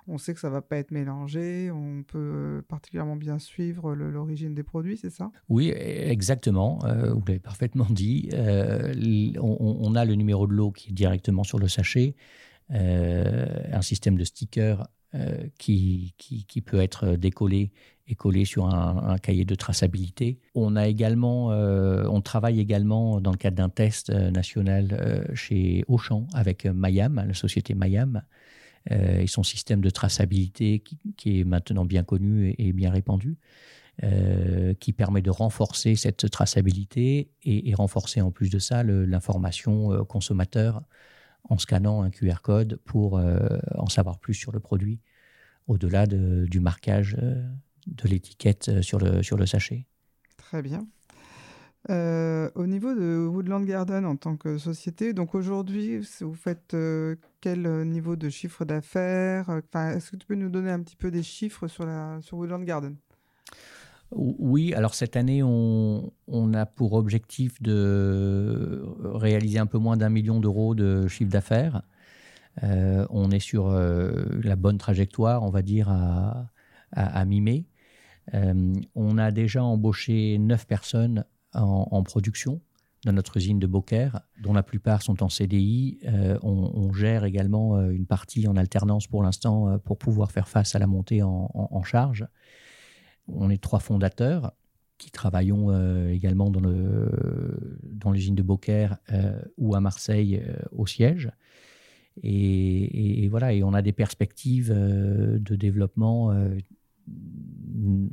On 0.08 0.18
sait 0.18 0.34
que 0.34 0.40
ça 0.42 0.50
va 0.50 0.62
pas 0.62 0.78
être 0.78 0.92
mélangé, 0.92 1.72
on 1.72 2.04
peut 2.04 2.18
euh, 2.20 2.62
particulièrement 2.68 3.16
bien 3.16 3.40
suivre 3.40 3.96
l'origine 3.96 4.54
des 4.54 4.64
produits, 4.64 4.98
c'est 4.98 5.10
ça? 5.10 5.32
Oui, 5.48 5.72
exactement. 5.76 6.80
vous 6.80 7.24
l'avez 7.26 7.40
parfaitement 7.40 7.88
dit. 7.90 8.30
On, 9.40 9.96
a 9.96 10.06
le 10.06 10.16
numéro 10.16 10.48
de 10.48 10.54
lot 10.54 10.72
qui 10.72 10.90
est 10.90 10.94
directement 10.94 11.44
sur 11.44 11.60
le 11.60 11.68
sachet, 11.68 12.16
un 12.70 13.82
système 13.82 14.18
de 14.18 14.24
stickers 14.24 14.88
qui, 15.58 16.14
qui, 16.18 16.62
peut 16.62 16.80
être 16.80 17.18
décollé 17.18 17.72
collé 18.16 18.46
sur 18.46 18.66
un, 18.66 19.18
cahier 19.18 19.46
de 19.46 19.56
traçabilité. 19.56 20.40
On 20.56 20.76
a 20.76 20.88
également, 20.88 21.52
euh, 21.52 22.06
on 22.10 22.22
travaille 22.22 22.60
également 22.60 23.22
dans 23.22 23.32
le 23.32 23.38
cadre 23.38 23.58
d'un 23.58 23.70
test 23.70 24.10
euh, 24.10 24.32
national 24.32 24.98
euh, 25.00 25.24
chez 25.34 25.84
Auchan 25.88 26.28
avec 26.34 26.66
Mayam, 26.66 27.24
la 27.28 27.34
société 27.34 27.74
Mayam, 27.74 28.24
et 28.90 29.28
son 29.28 29.44
système 29.44 29.80
de 29.80 29.92
traçabilité 29.92 30.82
qui, 31.16 31.40
est 31.40 31.44
maintenant 31.44 31.86
bien 31.86 32.04
connu 32.04 32.56
et, 32.58 32.74
bien 32.74 32.90
répandu. 32.90 33.38
qui 34.80 34.92
permet 34.92 35.22
de 35.22 35.30
renforcer 35.30 35.94
cette 35.96 36.32
traçabilité 36.32 37.30
et, 37.44 37.76
renforcer 37.76 38.22
en 38.22 38.32
plus 38.32 38.50
de 38.50 38.58
ça 38.58 38.82
l'information 38.84 40.04
consommateur 40.06 40.82
en 41.44 41.58
scannant 41.58 42.02
un 42.02 42.10
QR 42.10 42.42
code 42.42 42.78
pour 42.86 43.20
en 43.76 43.88
savoir 43.88 44.20
plus 44.20 44.34
sur 44.34 44.52
le 44.52 44.60
produit 44.60 45.00
au-delà 45.68 46.06
du 46.06 46.60
marquage 46.60 47.18
de 47.88 48.08
l'étiquette 48.08 48.70
euh, 48.70 48.82
sur 48.82 49.00
le, 49.00 49.24
sur 49.24 49.38
le 49.38 49.46
sachet. 49.46 49.86
Très 50.38 50.62
bien. 50.62 50.88
Euh, 51.90 52.50
au 52.54 52.68
niveau 52.68 52.94
de 52.94 53.28
Woodland 53.28 53.66
Garden 53.66 54.06
en 54.06 54.16
tant 54.16 54.38
que 54.38 54.60
société, 54.60 55.14
donc 55.14 55.34
aujourd'hui, 55.34 56.00
vous 56.20 56.36
faites 56.36 56.76
euh, 56.76 57.16
quel 57.42 57.68
niveau 57.88 58.16
de 58.16 58.30
chiffre 58.30 58.66
d'affaires? 58.66 59.50
Est-ce 59.74 60.12
que 60.12 60.18
tu 60.18 60.28
peux 60.28 60.36
nous 60.36 60.50
donner 60.50 60.70
un 60.70 60.82
petit 60.82 60.96
peu 60.96 61.10
des 61.10 61.24
chiffres 61.24 61.68
sur, 61.68 61.86
la, 61.86 62.20
sur 62.22 62.38
Woodland 62.38 62.64
Garden? 62.64 62.98
Oui, 64.12 64.74
alors 64.74 64.94
cette 64.94 65.16
année, 65.16 65.42
on, 65.44 66.12
a 66.54 66.66
pour 66.66 66.94
objectif 66.94 67.62
de 67.62 68.84
réaliser 69.04 69.60
un 69.60 69.66
peu 69.66 69.78
moins 69.78 69.98
d'un 69.98 70.10
million 70.10 70.40
d'euros 70.40 70.76
de 70.76 71.08
chiffre 71.08 71.32
d'affaires. 71.32 71.82
on 72.62 73.32
est 73.32 73.40
sur 73.40 73.70
la 73.72 74.56
bonne 74.56 74.78
trajectoire, 74.78 75.44
on 75.44 75.50
va 75.50 75.62
dire, 75.62 75.90
à, 75.90 76.52
à, 76.92 77.26
mi-mai. 77.26 77.66
Euh, 78.34 78.74
on 78.96 79.18
a 79.18 79.32
déjà 79.32 79.64
embauché 79.64 80.38
neuf 80.38 80.66
personnes 80.66 81.26
en, 81.54 82.04
production 82.04 82.62
dans 83.04 83.14
notre 83.14 83.38
usine 83.38 83.60
de 83.60 83.68
Beaucaire, 83.68 84.22
dont 84.42 84.54
la 84.54 84.64
plupart 84.64 85.02
sont 85.02 85.24
en 85.24 85.30
CDI. 85.30 86.00
Euh, 86.06 86.38
on, 86.44 86.94
gère 86.94 87.26
également 87.26 87.78
euh, 87.78 87.90
une 87.90 88.06
partie 88.06 88.48
en 88.48 88.56
alternance 88.56 89.08
pour 89.08 89.24
l'instant 89.24 89.80
pour 89.80 89.98
pouvoir 89.98 90.32
faire 90.32 90.48
face 90.48 90.76
à 90.76 90.80
la 90.80 90.88
montée 90.88 91.24
en, 91.24 91.84
charge. 91.84 92.28
On 93.28 93.50
est 93.50 93.62
trois 93.62 93.80
fondateurs 93.80 94.54
qui 94.98 95.10
travaillons 95.10 95.72
également 96.10 96.52
dans, 96.52 98.12
l'usine 98.12 98.36
de 98.36 98.44
Beaucaire 98.44 98.98
ou 99.58 99.74
à 99.74 99.80
Marseille 99.80 100.44
au 100.72 100.86
siège. 100.86 101.32
Et, 102.22 103.24
et, 103.24 103.28
voilà, 103.30 103.54
et 103.54 103.64
on 103.64 103.74
a 103.74 103.82
des 103.82 103.94
perspectives 103.94 104.72
de 104.72 105.56
développement 105.56 106.32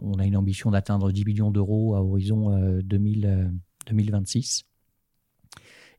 on 0.01 0.19
a 0.19 0.25
une 0.25 0.37
ambition 0.37 0.71
d'atteindre 0.71 1.13
10 1.13 1.25
millions 1.25 1.51
d'euros 1.51 1.95
à 1.95 2.03
horizon 2.03 2.81
2026. 2.83 4.65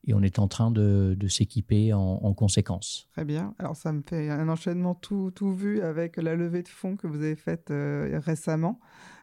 Euh, 0.07 0.11
et 0.11 0.13
on 0.13 0.21
est 0.21 0.39
en 0.39 0.47
train 0.47 0.71
de, 0.71 1.15
s'équiper 1.27 1.93
en, 1.93 2.33
conséquence. 2.33 3.07
Très 3.11 3.25
bien. 3.25 3.53
Alors 3.59 3.75
ça 3.75 3.91
me 3.91 4.01
fait 4.01 4.29
un 4.29 4.47
enchaînement 4.49 4.95
tout, 4.95 5.31
tout 5.31 5.53
vu 5.53 5.81
avec 5.81 6.17
la 6.17 6.35
levée 6.35 6.63
de 6.63 6.67
fonds 6.67 6.95
que 6.95 7.07
vous 7.07 7.17
avez 7.17 7.35
faite 7.35 7.71
euh, 7.71 8.19
récemment. 8.23 8.79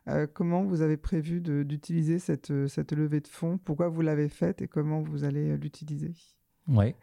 Euh, 0.08 0.26
comment 0.32 0.62
vous 0.62 0.82
avez 0.82 0.96
prévu 0.96 1.40
d'utiliser 1.40 2.18
cette, 2.18 2.52
cette 2.68 2.92
levée 2.92 3.20
de 3.20 3.28
fonds? 3.28 3.58
Pourquoi 3.58 3.88
vous 3.88 4.02
l'avez 4.02 4.28
faite 4.28 4.62
et 4.62 4.68
comment 4.68 5.00
vous 5.00 5.24
allez 5.24 5.56
l'utiliser? 5.56 6.12
Oui. 6.68 6.94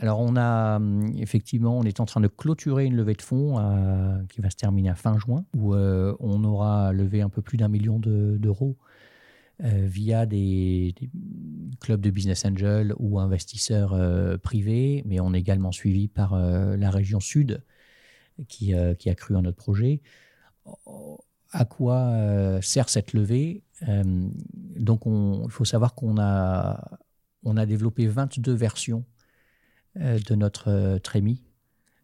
Alors 0.00 0.20
on 0.20 0.36
a 0.36 0.76
hum, 0.76 1.12
effectivement, 1.18 1.76
on 1.76 1.82
est 1.82 2.00
en 2.00 2.06
train 2.06 2.20
de 2.20 2.28
clôturer 2.28 2.86
une 2.86 2.96
levée 2.96 3.14
de 3.14 3.22
fonds 3.22 3.58
euh, 3.58 4.22
qui 4.30 4.40
va 4.40 4.48
se 4.48 4.56
terminer 4.56 4.88
à 4.88 4.94
fin 4.94 5.18
juin, 5.18 5.44
où 5.54 5.74
on 5.74 6.44
aura 6.44 6.92
levé 6.92 7.20
un 7.20 7.28
peu 7.28 7.42
plus 7.42 7.58
d'un 7.58 7.68
million 7.68 7.98
d'euros. 7.98 8.76
Euh, 8.80 8.92
via 9.62 10.26
des, 10.26 10.94
clubs 11.80 12.00
de 12.00 12.10
business 12.10 12.44
angel 12.44 12.94
ou 12.98 13.18
investisseurs 13.18 13.92
euh, 13.92 14.36
privés, 14.38 15.02
mais 15.06 15.20
on 15.20 15.34
est 15.34 15.40
également 15.40 15.72
suivi 15.72 16.08
par 16.08 16.34
euh, 16.34 16.76
la 16.76 16.90
région 16.90 17.20
sud 17.20 17.62
qui, 18.48 18.74
a 18.74 19.14
cru 19.14 19.36
à 19.36 19.42
notre 19.42 19.58
projet. 19.58 20.00
À 21.50 21.64
quoi 21.64 22.60
sert 22.62 22.88
cette 22.88 23.12
levée? 23.12 23.62
Donc, 23.82 25.02
il 25.06 25.50
faut 25.50 25.66
savoir 25.66 25.94
qu'on 25.94 26.18
a, 26.18 26.98
on 27.44 27.56
a 27.56 27.66
développé 27.66 28.06
22 28.06 28.52
versions 28.52 29.04
de 29.96 30.34
notre 30.34 30.98
trémie 30.98 31.44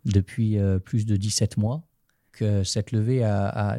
depuis 0.04 0.58
plus 0.84 1.06
de 1.06 1.16
17 1.16 1.56
mois 1.56 1.87
cette 2.64 2.92
levée 2.92 3.22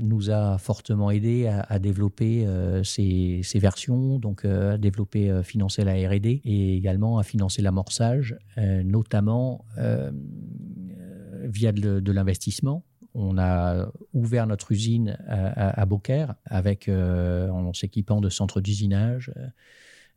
nous 0.01 0.29
a 0.29 0.57
fortement 0.57 1.11
aidé 1.11 1.47
à, 1.47 1.79
développer 1.79 2.45
euh, 2.45 2.83
ces, 2.83 3.41
versions, 3.55 4.19
donc 4.19 4.45
euh, 4.45 4.73
à 4.73 4.77
développer, 4.77 5.29
euh, 5.29 5.43
financer 5.43 5.83
la 5.83 5.93
R&D 5.93 6.41
et 6.43 6.75
également 6.75 7.17
à 7.19 7.23
financer 7.23 7.61
l'amorçage, 7.61 8.37
notamment 8.57 9.65
via 11.43 11.71
de, 11.71 12.11
l'investissement. 12.11 12.83
On 13.13 13.37
a 13.37 13.91
ouvert 14.13 14.47
notre 14.47 14.71
usine 14.71 15.17
à, 15.27 15.85
Beaucaire 15.85 16.35
avec, 16.45 16.89
en 16.89 17.73
s'équipant 17.73 18.21
de 18.21 18.29
centres 18.29 18.61
d'usinage, 18.61 19.31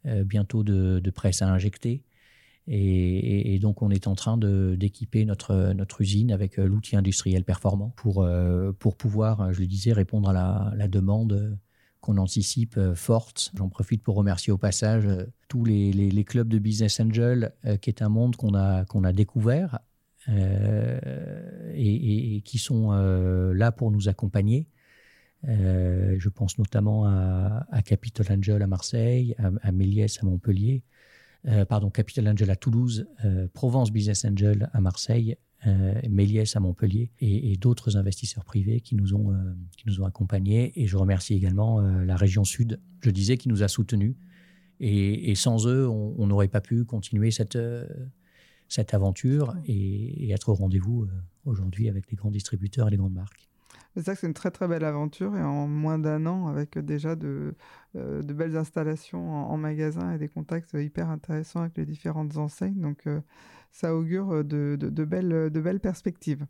bientôt 0.04 0.62
de, 0.62 1.00
de 1.00 1.10
presse 1.10 1.42
à 1.42 1.48
injecter. 1.48 2.02
Et, 2.68 3.58
donc, 3.58 3.82
on 3.82 3.90
est 3.90 4.06
en 4.06 4.14
train 4.14 4.38
d'équiper 4.38 5.24
notre, 5.24 6.00
usine 6.00 6.30
avec 6.30 6.58
euh, 6.58 6.66
l'outil 6.66 6.96
industriel 6.96 7.44
performant 7.44 7.92
pour, 7.96 8.22
euh, 8.22 8.72
pour 8.72 8.96
pouvoir, 8.96 9.52
je 9.52 9.60
le 9.60 9.66
disais, 9.66 9.92
répondre 9.92 10.28
à 10.28 10.72
la, 10.76 10.88
demande 10.88 11.58
qu'on 12.00 12.18
anticipe 12.18 12.76
euh, 12.76 12.94
forte. 12.94 13.50
J'en 13.54 13.68
profite 13.68 14.02
pour 14.02 14.14
remercier 14.14 14.52
au 14.52 14.58
passage 14.58 15.08
tous 15.48 15.64
les, 15.64 15.92
les, 15.92 16.24
clubs 16.24 16.48
de 16.48 16.58
Business 16.58 17.00
Angel, 17.00 17.52
qui 17.80 17.90
est 17.90 18.00
un 18.00 18.08
monde 18.08 18.36
qu'on 18.36 18.54
a, 18.54 18.84
qu'on 18.84 19.04
a 19.04 19.12
découvert 19.12 19.80
et, 20.28 22.42
qui 22.44 22.58
sont 22.58 22.92
là 22.92 23.72
pour 23.72 23.90
nous 23.90 24.08
accompagner. 24.08 24.68
je 25.44 26.28
pense 26.28 26.58
notamment 26.58 27.06
à, 27.06 27.66
à, 27.70 27.82
Capital 27.82 28.38
Angel 28.38 28.62
à 28.62 28.66
Marseille, 28.66 29.34
à, 29.38 29.50
à 29.62 29.72
Méliès 29.72 30.22
à 30.22 30.26
Montpellier, 30.26 30.84
euh, 31.48 31.64
pardon, 31.64 31.90
Capital 31.90 32.28
Angel 32.28 32.50
à 32.50 32.56
Toulouse, 32.56 33.06
euh, 33.24 33.48
Provence 33.52 33.90
Business 33.90 34.24
Angel 34.24 34.70
à 34.72 34.80
Marseille, 34.80 35.36
euh, 35.66 36.00
Méliès 36.08 36.54
à 36.54 36.60
Montpellier 36.60 37.10
et, 37.20 37.56
d'autres 37.56 37.96
investisseurs 37.96 38.44
privés 38.44 38.80
qui 38.80 38.94
nous 38.94 39.14
ont 39.14 39.32
qui 39.76 39.84
nous 39.86 40.00
ont 40.00 40.04
accompagnés. 40.04 40.72
Et 40.80 40.86
je 40.86 40.96
remercie 40.96 41.34
également 41.34 41.80
la 41.80 42.16
région 42.16 42.44
Sud, 42.44 42.80
je 43.00 43.10
disais, 43.10 43.36
qui 43.36 43.48
nous 43.48 43.62
a 43.62 43.68
soutenus. 43.68 44.16
Et, 44.80 45.36
sans 45.36 45.68
eux, 45.68 45.88
on 45.88 46.26
n'aurait 46.26 46.48
pas 46.48 46.60
pu 46.60 46.84
continuer 46.84 47.30
cette 47.30 47.58
cette 48.66 48.94
aventure 48.94 49.54
et 49.66 50.30
être 50.30 50.48
au 50.48 50.54
rendez-vous 50.54 51.06
aujourd'hui 51.44 51.88
avec 51.88 52.10
les 52.10 52.16
grands 52.16 52.32
distributeurs 52.32 52.88
et 52.88 52.90
les 52.90 52.96
grandes 52.96 53.14
marques. 53.14 53.51
C'est 53.94 54.04
ça 54.04 54.14
que 54.14 54.20
c'est 54.20 54.26
une 54.26 54.34
très 54.34 54.50
très 54.50 54.68
belle 54.68 54.84
aventure 54.84 55.36
et 55.36 55.42
en 55.42 55.66
moins 55.66 55.98
d'un 55.98 56.24
an 56.24 56.46
avec 56.46 56.78
déjà 56.78 57.14
de, 57.14 57.54
euh, 57.94 58.22
de 58.22 58.32
belles 58.32 58.56
installations 58.56 59.30
en, 59.30 59.56
magasin 59.58 60.14
et 60.14 60.18
des 60.18 60.28
contacts 60.28 60.72
hyper 60.72 61.10
intéressants 61.10 61.60
avec 61.60 61.76
les 61.76 61.84
différentes 61.84 62.38
enseignes. 62.38 62.80
Donc 62.80 63.06
euh, 63.06 63.20
ça 63.70 63.94
augure 63.94 64.44
de, 64.44 64.76
belles, 65.04 65.80
perspectives. 65.80 66.46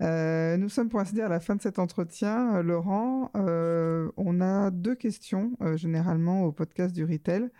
Euh, 0.00 0.56
nous 0.56 0.70
sommes 0.70 0.88
pour 0.88 1.00
ainsi 1.00 1.12
dire 1.12 1.26
à 1.26 1.28
la 1.28 1.40
fin 1.40 1.54
de 1.54 1.60
cet 1.60 1.78
entretien. 1.78 2.62
Laurent, 2.62 3.30
on 3.34 4.40
a 4.40 4.70
deux 4.70 4.94
questions 4.94 5.52
généralement 5.74 6.44
au 6.44 6.52
podcast 6.52 6.94
du 6.94 7.04
Retail. 7.04 7.50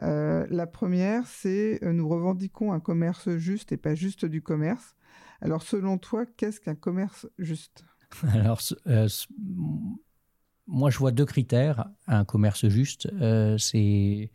la 0.00 0.66
première, 0.66 1.26
c'est 1.26 1.80
nous 1.82 2.08
revendiquons 2.08 2.72
un 2.72 2.80
commerce 2.80 3.36
juste 3.36 3.72
et 3.72 3.76
pas 3.76 3.94
juste 3.94 4.24
du 4.24 4.40
commerce. 4.40 4.96
Alors 5.42 5.62
selon 5.62 5.98
toi, 5.98 6.24
qu'est-ce 6.24 6.60
qu'un 6.60 6.74
commerce 6.74 7.28
juste? 7.38 7.84
Alors, 8.32 8.60
euh, 8.86 9.08
moi, 10.66 10.90
je 10.90 10.98
vois 10.98 11.12
deux 11.12 11.24
critères 11.24 11.88
un 12.06 12.24
commerce 12.24 12.68
juste. 12.68 13.08
Euh, 13.20 13.56
c'est 13.58 14.30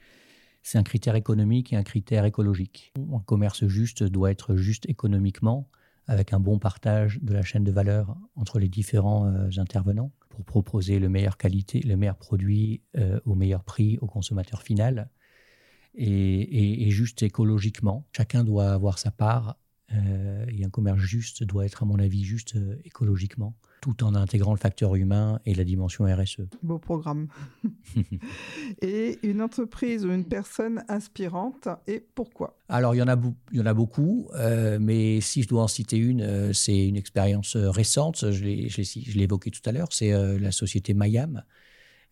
un 0.73 0.83
critère 0.83 1.15
économique 1.15 1.73
et 1.73 1.75
un 1.75 1.83
critère 1.83 2.25
écologique. 2.25 2.93
Un 3.13 3.19
commerce 3.19 3.67
juste 3.67 4.03
doit 4.03 4.31
être 4.31 4.55
juste 4.55 4.89
économiquement, 4.89 5.69
avec 6.07 6.33
un 6.33 6.39
bon 6.39 6.59
partage 6.59 7.19
de 7.21 7.33
la 7.33 7.43
chaîne 7.43 7.63
de 7.63 7.71
valeur 7.71 8.17
entre 8.35 8.59
les 8.59 8.69
différents 8.69 9.27
euh, 9.27 9.49
intervenants 9.57 10.11
pour 10.29 10.43
proposer 10.43 10.99
le 10.99 11.07
meilleur 11.07 11.37
qualité, 11.37 11.79
le 11.81 11.95
meilleur 11.95 12.17
produit 12.17 12.81
au 13.25 13.35
meilleur 13.35 13.63
prix 13.63 13.97
au 14.01 14.07
consommateur 14.07 14.63
final. 14.63 15.09
et, 15.93 16.89
juste 16.91 17.23
écologiquement. 17.23 18.05
Chacun 18.11 18.43
doit 18.43 18.71
avoir 18.71 18.99
sa 18.99 19.11
part 19.11 19.55
euh, 19.93 20.34
et 20.59 20.65
un 20.65 20.69
commerce 20.69 20.99
juste 20.99 21.43
doit 21.43 21.65
être, 21.65 21.83
à 21.83 21.85
mon 21.85 21.99
avis, 21.99 22.23
juste 22.23 22.55
euh, 22.55 22.75
écologiquement, 22.85 23.55
tout 23.81 24.03
en 24.03 24.15
intégrant 24.15 24.53
le 24.53 24.59
facteur 24.59 24.95
humain 24.95 25.39
et 25.45 25.53
la 25.53 25.63
dimension 25.63 26.05
RSE. 26.05 26.41
Beau 26.63 26.79
programme. 26.79 27.27
et 28.81 29.19
une 29.23 29.41
entreprise 29.41 30.05
ou 30.05 30.11
une 30.11 30.25
personne 30.25 30.83
inspirante, 30.87 31.67
et 31.87 32.03
pourquoi? 32.15 32.59
Alors, 32.69 32.95
il 32.95 32.99
y 32.99 33.01
en 33.01 33.07
a, 33.07 33.19
il 33.51 33.57
y 33.57 33.61
en 33.61 33.65
a 33.65 33.73
beaucoup, 33.73 34.29
euh, 34.35 34.79
mais 34.79 35.21
si 35.21 35.43
je 35.43 35.47
dois 35.47 35.63
en 35.63 35.67
citer 35.67 35.97
une, 35.97 36.53
c'est 36.53 36.87
une 36.87 36.97
expérience 36.97 37.55
récente, 37.55 38.31
je 38.31 38.43
l'ai 38.43 39.23
évoqué 39.23 39.51
tout 39.51 39.61
à 39.65 39.71
l'heure, 39.71 39.89
c'est 39.91 40.11
la 40.39 40.51
société 40.51 40.93
Mayam, 40.93 41.43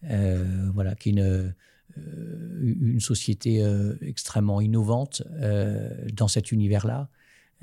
voilà, 0.01 0.95
qui 0.95 1.09
est 1.09 1.13
une 1.13 1.55
une 1.95 2.99
société 2.99 3.63
extrêmement 4.01 4.61
innovante 4.61 5.21
dans 6.13 6.27
cet 6.27 6.51
univers-là, 6.51 7.09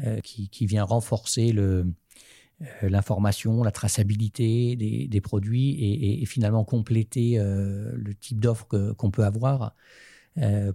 euh, 0.04 0.20
qui, 0.20 0.66
vient 0.66 0.84
renforcer 0.84 1.52
euh, 1.54 1.84
l'information, 2.82 3.62
la 3.62 3.70
traçabilité 3.70 4.76
des, 4.76 5.20
produits 5.20 6.22
et, 6.22 6.24
finalement 6.26 6.64
compléter 6.64 7.38
euh, 7.38 7.92
le 7.96 8.14
type 8.14 8.40
d'offre 8.40 8.66
qu'on 8.66 9.10
peut 9.10 9.24
avoir 9.24 9.74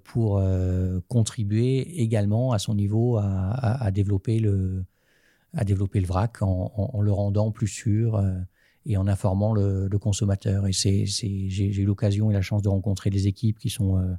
pour 0.04 0.44
contribuer 1.08 2.02
également 2.02 2.52
à 2.52 2.60
son 2.60 2.76
niveau 2.76 3.18
à, 3.18 3.90
développer, 3.92 4.40
le, 4.40 4.84
à 5.54 5.64
développer 5.64 6.02
le 6.02 6.08
vrac 6.08 6.42
en, 6.42 7.02
le 7.02 7.12
rendant 7.12 7.52
plus 7.52 7.68
sûr 7.68 8.24
et 8.86 8.98
en 8.98 9.08
informant 9.08 9.54
le, 9.54 9.98
consommateur. 9.98 10.68
Et 10.68 10.74
c'est, 10.74 11.06
j'ai, 11.06 11.82
eu 11.82 11.86
l'occasion 11.86 12.30
et 12.30 12.34
la 12.34 12.42
chance 12.42 12.62
de 12.62 12.70
rencontrer 12.70 13.10
des 13.10 13.28
équipes 13.28 13.58
qui 13.58 13.70
sont 13.70 14.18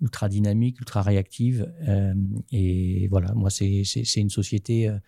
ultra 0.00 0.28
dynamique, 0.28 0.78
ultra 0.80 1.02
réactive. 1.02 1.72
Euh, 1.86 2.14
et 2.52 3.08
voilà, 3.08 3.32
moi, 3.34 3.50
c'est 3.50 3.82
une 4.16 4.30
société 4.30 4.88
euh, 4.88 4.98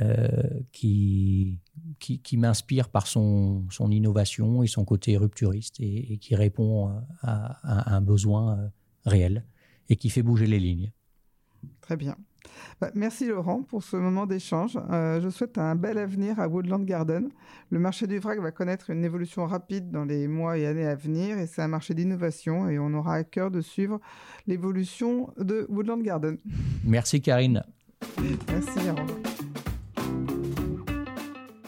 euh, 0.00 0.60
qui, 0.72 1.58
qui, 1.98 2.36
m'inspire 2.36 2.88
par 2.88 3.06
son, 3.06 3.64
son 3.70 3.90
innovation 3.90 4.62
et 4.62 4.66
son 4.66 4.84
côté 4.84 5.16
rupturiste 5.16 5.80
et, 5.80 6.18
qui 6.18 6.34
répond 6.34 7.02
à, 7.22 7.94
un 7.94 8.00
besoin 8.00 8.70
réel 9.04 9.44
et 9.88 9.96
qui 9.96 10.10
fait 10.10 10.22
bouger 10.22 10.46
les 10.46 10.58
lignes. 10.58 10.90
Très 11.80 11.96
bien. 11.96 12.16
Bah, 12.80 12.90
merci 12.94 13.26
Laurent 13.26 13.62
pour 13.62 13.82
ce 13.82 13.96
moment 13.96 14.26
d'échange. 14.26 14.78
Euh, 14.90 15.20
je 15.20 15.28
souhaite 15.28 15.58
un 15.58 15.74
bel 15.74 15.98
avenir 15.98 16.40
à 16.40 16.48
Woodland 16.48 16.84
Garden. 16.84 17.28
Le 17.70 17.78
marché 17.78 18.06
du 18.06 18.18
vrac 18.18 18.40
va 18.40 18.50
connaître 18.50 18.90
une 18.90 19.04
évolution 19.04 19.46
rapide 19.46 19.90
dans 19.90 20.04
les 20.04 20.28
mois 20.28 20.58
et 20.58 20.66
années 20.66 20.86
à 20.86 20.94
venir 20.94 21.38
et 21.38 21.46
c'est 21.46 21.62
un 21.62 21.68
marché 21.68 21.94
d'innovation 21.94 22.68
et 22.68 22.78
on 22.78 22.92
aura 22.94 23.14
à 23.14 23.24
cœur 23.24 23.50
de 23.50 23.60
suivre 23.60 24.00
l'évolution 24.46 25.32
de 25.38 25.66
Woodland 25.68 26.02
Garden. 26.02 26.38
Merci 26.84 27.20
Karine. 27.20 27.62
Merci 28.48 28.86
Laurent. 28.86 29.06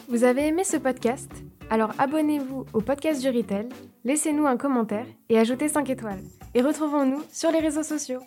Vous 0.09 0.23
avez 0.23 0.47
aimé 0.47 0.63
ce 0.63 0.77
podcast? 0.77 1.31
Alors 1.69 1.91
abonnez-vous 1.97 2.65
au 2.73 2.81
podcast 2.81 3.21
du 3.21 3.29
Retail, 3.29 3.67
laissez-nous 4.05 4.47
un 4.47 4.55
commentaire 4.55 5.05
et 5.29 5.37
ajoutez 5.37 5.67
5 5.67 5.89
étoiles. 5.89 6.23
Et 6.53 6.61
retrouvons-nous 6.61 7.21
sur 7.31 7.51
les 7.51 7.59
réseaux 7.59 7.83
sociaux. 7.83 8.21